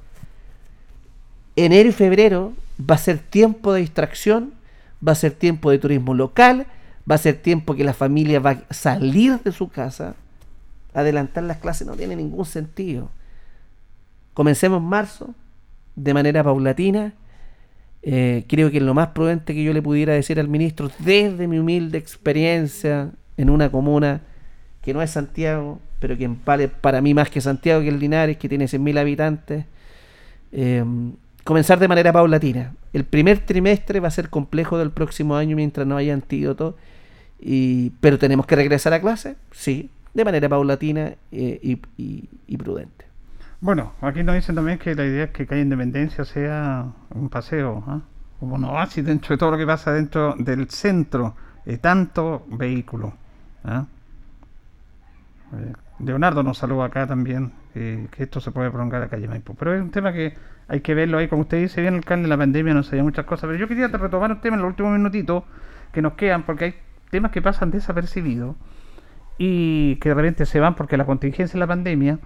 [1.64, 4.52] enero y febrero va a ser tiempo de distracción,
[5.06, 6.66] va a ser tiempo de turismo local,
[7.10, 10.14] va a ser tiempo que la familia va a salir de su casa.
[10.94, 13.10] Adelantar las clases no tiene ningún sentido.
[14.34, 15.34] Comencemos en marzo,
[15.96, 17.12] de manera paulatina.
[18.02, 21.48] Eh, creo que es lo más prudente que yo le pudiera decir al ministro desde
[21.48, 24.20] mi humilde experiencia en una comuna
[24.82, 28.36] que no es Santiago, pero que vale para mí más que Santiago, que el Linares,
[28.38, 29.64] que tiene 100.000 habitantes.
[30.52, 30.84] Eh,
[31.44, 32.74] comenzar de manera paulatina.
[32.92, 36.76] El primer trimestre va a ser complejo del próximo año mientras no haya antídoto,
[37.40, 43.04] y, pero tenemos que regresar a clase, sí, de manera paulatina eh, y- y prudente.
[43.60, 47.82] Bueno, aquí nos dicen también que la idea es que Calle Independencia sea un paseo,
[47.88, 48.00] ¿ah?
[48.38, 51.34] como un oasis dentro de todo lo que pasa dentro del centro
[51.64, 53.14] de tanto vehículo.
[53.64, 53.86] ¿ah?
[55.54, 59.56] Eh, Leonardo nos saluda acá también, eh, que esto se puede prolongar a calle Maipú.
[59.56, 60.34] Pero es un tema que
[60.68, 63.48] hay que verlo ahí, como usted dice, bien alcalde, la pandemia no sabía muchas cosas.
[63.48, 65.42] Pero yo quería retomar un tema en los últimos minutitos
[65.90, 66.74] que nos quedan, porque hay
[67.10, 68.54] temas que pasan desapercibidos
[69.36, 72.20] y que de repente se van porque la contingencia es la pandemia.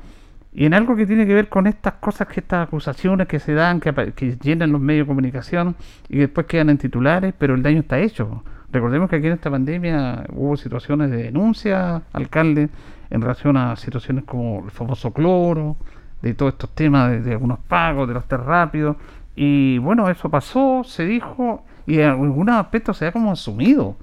[0.54, 3.54] Y en algo que tiene que ver con estas cosas, que estas acusaciones que se
[3.54, 5.76] dan, que, llenan los medios de comunicación
[6.08, 8.44] y después quedan en titulares, pero el daño está hecho.
[8.70, 12.68] Recordemos que aquí en esta pandemia hubo situaciones de denuncia, alcalde,
[13.10, 15.76] en relación a situaciones como el famoso cloro,
[16.20, 18.96] de todos estos temas de, algunos pagos, de los test rápidos.
[19.34, 23.96] Y bueno, eso pasó, se dijo, y en algunos aspectos se ha como asumido.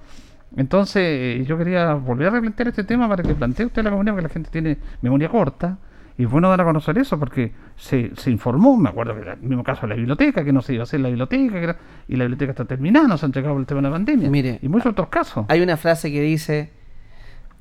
[0.55, 4.13] Entonces, eh, yo quería volver a replantear este tema para que plantee usted la comunidad,
[4.13, 5.77] porque la gente tiene memoria corta.
[6.19, 9.33] Y es bueno dar a conocer eso porque se, se informó, me acuerdo que era
[9.35, 11.63] el mismo caso de la biblioteca, que no se iba a hacer la biblioteca, que
[11.63, 11.77] era-
[12.09, 14.29] y la biblioteca está terminada, no se ha entregado por el tema de la pandemia.
[14.29, 15.45] Mire, y muchos otros casos.
[15.47, 16.71] Hay una frase que dice,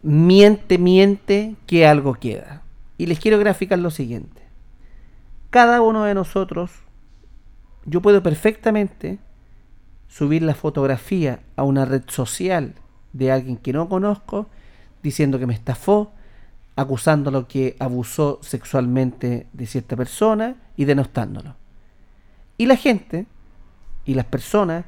[0.03, 2.63] miente, miente, que algo queda.
[2.97, 4.43] Y les quiero graficar lo siguiente.
[5.51, 6.73] Cada uno de nosotros,
[7.85, 9.21] yo puedo perfectamente
[10.09, 12.75] subir la fotografía a una red social
[13.13, 14.51] de alguien que no conozco,
[15.03, 16.13] diciendo que me estafó,
[16.79, 21.57] acusándolo que abusó sexualmente de cierta persona y denostándolo.
[22.57, 23.27] Y la gente
[24.05, 24.85] y las personas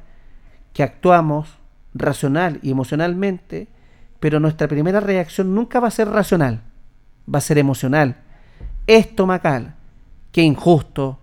[0.71, 1.49] que actuamos
[1.93, 3.67] racional y emocionalmente,
[4.21, 6.61] pero nuestra primera reacción nunca va a ser racional,
[7.27, 8.21] va a ser emocional,
[8.87, 9.75] estomacal,
[10.31, 11.19] que injusto,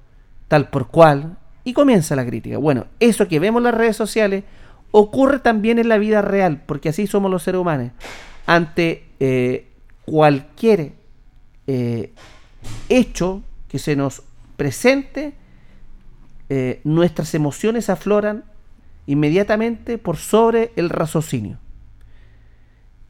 [0.48, 2.58] tal por cual, y comienza la crítica.
[2.58, 4.44] Bueno, eso que vemos en las redes sociales
[4.90, 7.92] ocurre también en la vida real, porque así somos los seres humanos.
[8.44, 9.67] Ante eh,
[10.08, 10.92] cualquier
[11.66, 12.12] eh,
[12.88, 14.22] hecho que se nos
[14.56, 15.34] presente,
[16.48, 18.44] eh, nuestras emociones afloran
[19.06, 21.58] inmediatamente por sobre el raciocinio.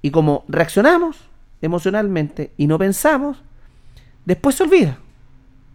[0.02, 1.28] Y como reaccionamos
[1.62, 3.42] emocionalmente y no pensamos,
[4.24, 4.98] después se olvida,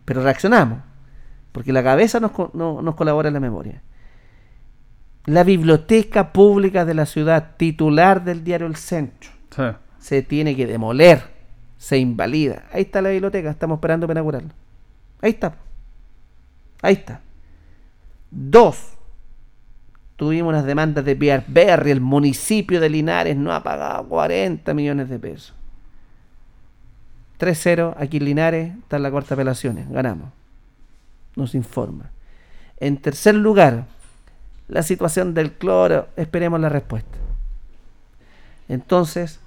[0.06, 0.80] pero reaccionamos,
[1.52, 3.82] porque la cabeza nos, nos colabora en la memoria.
[5.26, 9.30] La biblioteca pública de la ciudad, titular del diario El Centro,
[10.04, 11.24] se tiene que demoler,
[11.78, 12.66] se invalida.
[12.74, 14.54] Ahí está la biblioteca, estamos esperando para inaugurarla.
[15.22, 15.56] Ahí está.
[16.82, 17.22] Ahí está.
[18.30, 18.96] Dos,
[20.18, 25.08] tuvimos unas demandas de Pierre Berry, el municipio de Linares no ha pagado 40 millones
[25.08, 25.54] de pesos.
[27.40, 30.28] 3-0, aquí en Linares está en la cuarta apelaciones, ganamos.
[31.38, 32.12] Nos informa.
[32.78, 33.86] En tercer lugar,
[34.68, 37.18] la situación del cloro, esperemos la respuesta.
[38.68, 39.40] Entonces,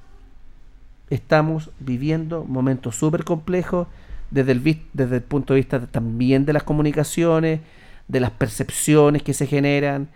[1.10, 3.86] estamos viviendo momentos súper complejos
[4.30, 7.60] desde el, desde el punto de vista también de las comunicaciones,
[8.08, 10.08] de las percepciones que se generan,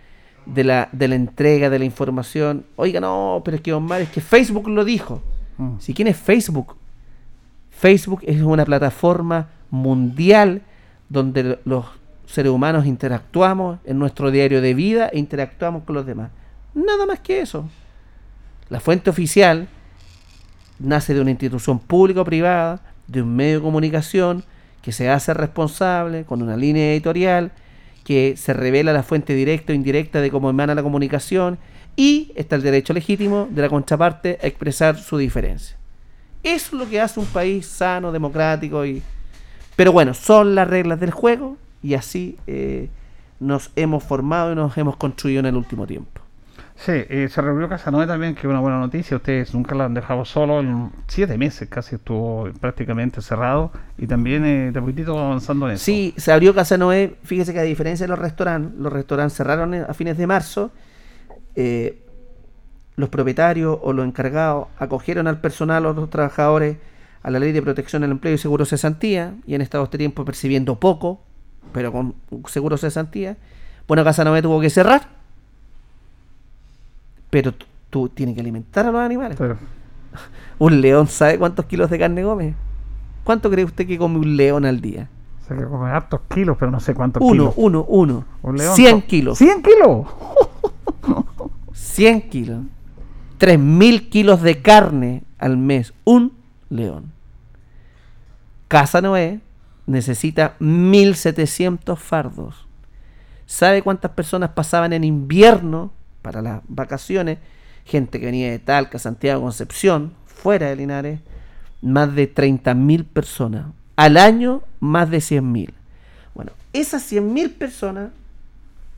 [0.45, 2.65] de la, de la entrega de la información.
[2.75, 5.21] Oiga, no, pero es que Omar, es que Facebook lo dijo.
[5.57, 5.79] Mm.
[5.79, 6.75] Si quién es Facebook?
[7.69, 10.61] Facebook es una plataforma mundial
[11.09, 11.85] donde los
[12.25, 16.31] seres humanos interactuamos en nuestro diario de vida e interactuamos con los demás.
[16.73, 17.67] Nada más que eso.
[18.69, 19.67] La fuente oficial
[20.81, 24.43] nace de una institución pública o privada, de un medio de comunicación
[24.81, 27.51] que se hace responsable con una línea editorial
[28.03, 31.59] que se revela la fuente directa o indirecta de cómo emana la comunicación
[31.95, 35.77] y está el derecho legítimo de la contraparte a expresar su diferencia.
[36.43, 39.03] Eso es lo que hace un país sano, democrático y...
[39.75, 42.89] Pero bueno, son las reglas del juego y así eh,
[43.39, 46.20] nos hemos formado y nos hemos construido en el último tiempo.
[46.83, 49.15] Sí, eh, se reunió Casanova también, que es una buena noticia.
[49.15, 50.61] Ustedes nunca lo han dejado solo.
[50.61, 53.71] En siete meses casi estuvo prácticamente cerrado.
[53.99, 55.85] Y también eh, de poquitito avanzando en eso.
[55.85, 57.17] Sí, se abrió Casanoe.
[57.23, 60.71] Fíjese que a diferencia de los restaurantes, los restaurantes cerraron a fines de marzo.
[61.53, 62.01] Eh,
[62.95, 66.77] los propietarios o los encargados acogieron al personal o los trabajadores
[67.21, 69.35] a la ley de protección del empleo y seguro cesantía.
[69.45, 71.21] Y han estado este tiempo percibiendo poco,
[71.73, 72.15] pero con
[72.47, 73.37] seguro cesantía.
[73.87, 75.20] Bueno, Casanoe tuvo que cerrar
[77.31, 77.53] pero
[77.89, 79.39] tú tienes que alimentar a los animales.
[80.59, 82.53] Un león sabe cuántos kilos de carne come.
[83.23, 85.07] ¿Cuánto cree usted que come un león al día?
[85.47, 87.53] Sé que come hartos kilos, pero no sé cuántos uno, kilos.
[87.55, 88.75] Uno, uno, uno.
[88.75, 89.39] 100 kilos.
[89.39, 90.07] ¿100 kilos?
[91.73, 92.59] 100 kilos.
[93.39, 95.93] 3.000 kilos de carne al mes.
[96.03, 96.33] Un
[96.69, 97.11] león.
[98.67, 99.39] Casa Noé
[99.85, 102.67] necesita 1.700 fardos.
[103.45, 105.91] ¿Sabe cuántas personas pasaban en invierno
[106.21, 107.37] para las vacaciones,
[107.85, 111.19] gente que venía de Talca, Santiago, Concepción, fuera de Linares,
[111.81, 113.65] más de 30.000 personas.
[113.95, 115.69] Al año, más de 100.000.
[116.33, 118.11] Bueno, esas 100.000 personas,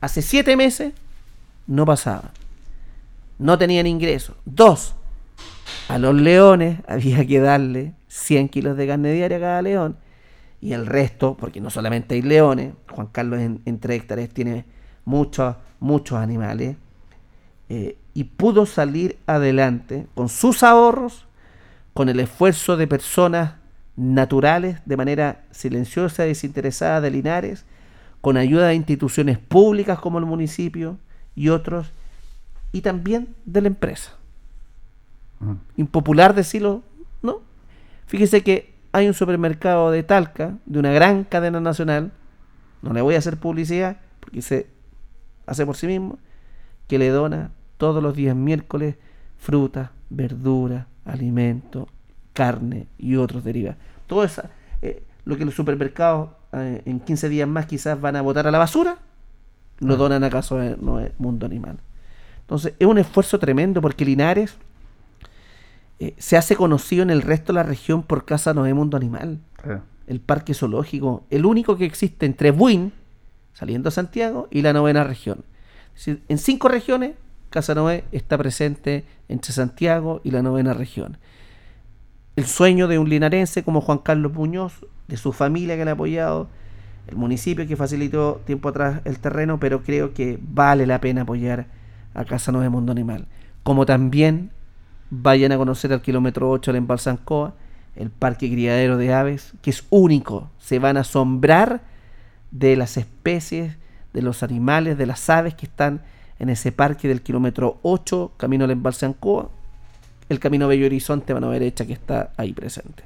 [0.00, 0.92] hace 7 meses,
[1.66, 2.30] no pasaban.
[3.38, 4.36] No tenían ingresos.
[4.44, 4.94] Dos,
[5.88, 9.96] a los leones había que darle 100 kilos de carne diaria a cada león.
[10.60, 14.64] Y el resto, porque no solamente hay leones, Juan Carlos en, entre hectáreas tiene
[15.04, 16.76] muchos, muchos animales.
[17.76, 21.26] Eh, y pudo salir adelante con sus ahorros,
[21.92, 23.54] con el esfuerzo de personas
[23.96, 27.64] naturales de manera silenciosa y desinteresada de Linares,
[28.20, 30.98] con ayuda de instituciones públicas como el municipio
[31.34, 31.90] y otros,
[32.70, 34.12] y también de la empresa.
[35.76, 36.84] Impopular decirlo,
[37.22, 37.40] ¿no?
[38.06, 42.12] Fíjese que hay un supermercado de Talca, de una gran cadena nacional,
[42.82, 44.68] no le voy a hacer publicidad, porque se
[45.44, 46.20] hace por sí mismo,
[46.86, 48.96] que le dona todos los días miércoles
[49.36, 51.88] fruta, verdura, alimento,
[52.32, 53.78] carne y otros derivados.
[54.06, 54.42] Todo eso,
[54.82, 58.50] eh, lo que los supermercados eh, en 15 días más quizás van a botar a
[58.50, 58.98] la basura,
[59.80, 61.78] lo donan acaso en no es Mundo Animal.
[62.40, 64.56] Entonces es un esfuerzo tremendo porque Linares
[65.98, 69.40] eh, se hace conocido en el resto de la región por Casa Noé Mundo Animal.
[70.06, 72.92] El parque zoológico, el único que existe entre Buin,
[73.54, 75.44] saliendo a Santiago, y la novena región.
[76.28, 77.12] En cinco regiones,
[77.54, 81.18] Casa Noé está presente entre Santiago y la novena región.
[82.34, 85.94] el sueño de un linarense como Juan Carlos Muñoz, de su familia que le ha
[85.94, 86.48] apoyado,
[87.06, 91.66] el municipio que facilitó tiempo atrás el terreno, pero creo que vale la pena apoyar
[92.12, 93.28] a Casa Nueva Mundo Animal.
[93.62, 94.50] Como también
[95.10, 97.54] vayan a conocer al kilómetro 8 del embalse Ancoa,
[97.94, 100.50] el parque criadero de aves, que es único.
[100.58, 101.82] Se van a asombrar
[102.50, 103.76] de las especies,
[104.12, 106.02] de los animales, de las aves que están
[106.44, 109.48] en ese parque del kilómetro 8, camino al embalse Ancoa,
[110.28, 113.02] el camino Bello Horizonte, mano derecha, que está ahí presente.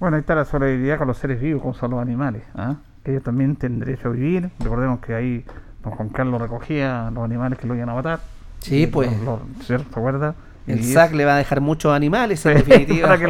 [0.00, 2.76] Bueno, ahí está la solidaridad con los seres vivos, como son los animales, ¿ah?
[3.04, 4.50] que ellos también tienen derecho a vivir.
[4.60, 5.44] Recordemos que ahí
[5.82, 8.20] don Juan Carlos recogía los animales que lo iban a matar.
[8.60, 9.10] Sí, Y pues.
[9.18, 9.90] los- los- ¿Cierto?
[9.92, 10.34] ¿Te acuerdas?
[10.66, 13.08] El SAC le va a dejar muchos animales, en definitiva.
[13.08, 13.28] para que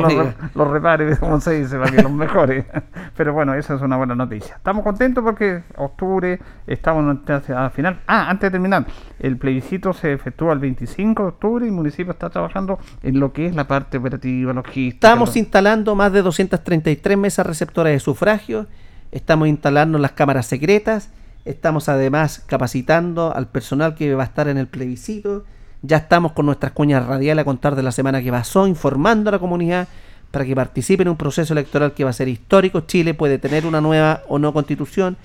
[0.54, 2.66] los, repare, como se dice, para que los mejore.
[3.16, 4.56] Pero bueno, esa es una buena noticia.
[4.56, 8.00] Estamos contentos porque octubre, estamos ciudad final.
[8.06, 8.86] Ah, antes de terminar,
[9.18, 13.32] el plebiscito se efectúa el 25 de octubre y el municipio está trabajando en lo
[13.32, 15.08] que es la parte operativa, logística.
[15.08, 18.66] Estamos lo- instalando más de 233 mesas receptoras de sufragio,
[19.12, 21.10] estamos instalando las cámaras secretas,
[21.44, 25.44] estamos además capacitando al personal que va a estar en el plebiscito,
[25.86, 29.32] ya estamos con nuestras cuñas radiales a contar de la semana que pasó, informando a
[29.32, 29.88] la comunidad
[30.30, 32.80] para que participe en un proceso electoral que va a ser histórico.
[32.80, 35.16] Chile puede tener una nueva o no constitución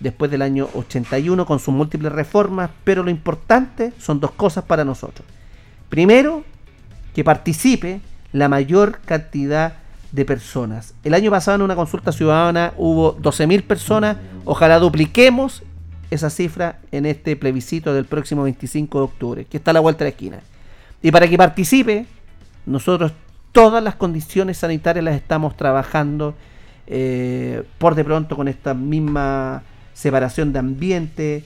[0.00, 4.84] después del año 81 con sus múltiples reformas, pero lo importante son dos cosas para
[4.84, 5.26] nosotros.
[5.88, 6.44] Primero,
[7.14, 8.00] que participe
[8.32, 9.74] la mayor cantidad
[10.12, 10.94] de personas.
[11.04, 14.16] El año pasado en una consulta ciudadana hubo 12.000 personas.
[14.44, 15.62] Ojalá dupliquemos
[16.10, 20.04] esa cifra en este plebiscito del próximo 25 de octubre, que está a la vuelta
[20.04, 20.40] de la esquina.
[21.02, 22.06] Y para que participe,
[22.64, 23.12] nosotros
[23.52, 26.34] todas las condiciones sanitarias las estamos trabajando
[26.86, 29.62] eh, por de pronto con esta misma
[29.94, 31.44] separación de ambiente.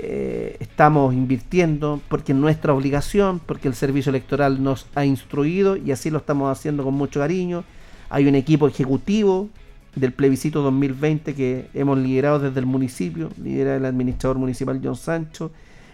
[0.00, 5.90] eh, estamos invirtiendo porque es nuestra obligación, porque el servicio electoral nos ha instruido y
[5.90, 7.64] así lo estamos haciendo con mucho cariño.
[8.08, 9.48] Hay un equipo ejecutivo
[9.94, 15.50] del plebiscito 2020 que hemos liderado desde el municipio, lidera el administrador municipal John Sancho,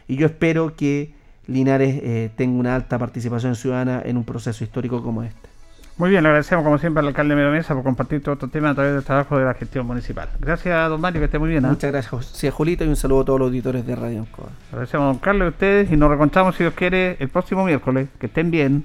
[0.08, 1.14] y yo espero que
[1.46, 5.54] Linares eh, tenga una alta participación ciudadana en un proceso histórico como este.
[5.96, 8.72] Muy bien, le agradecemos como siempre al alcalde Medio Mesa por compartir todo estos temas
[8.72, 10.28] a través del trabajo de la gestión municipal.
[10.40, 11.64] Gracias, don Mario, que esté muy bien.
[11.64, 11.68] ¿ah?
[11.68, 14.48] Muchas gracias, Julito, y un saludo a todos los auditores de Radio Ancoa.
[14.72, 17.64] Agradecemos a don Carlos y a ustedes y nos reencontramos, si Dios quiere, el próximo
[17.64, 18.08] miércoles.
[18.18, 18.84] Que estén bien.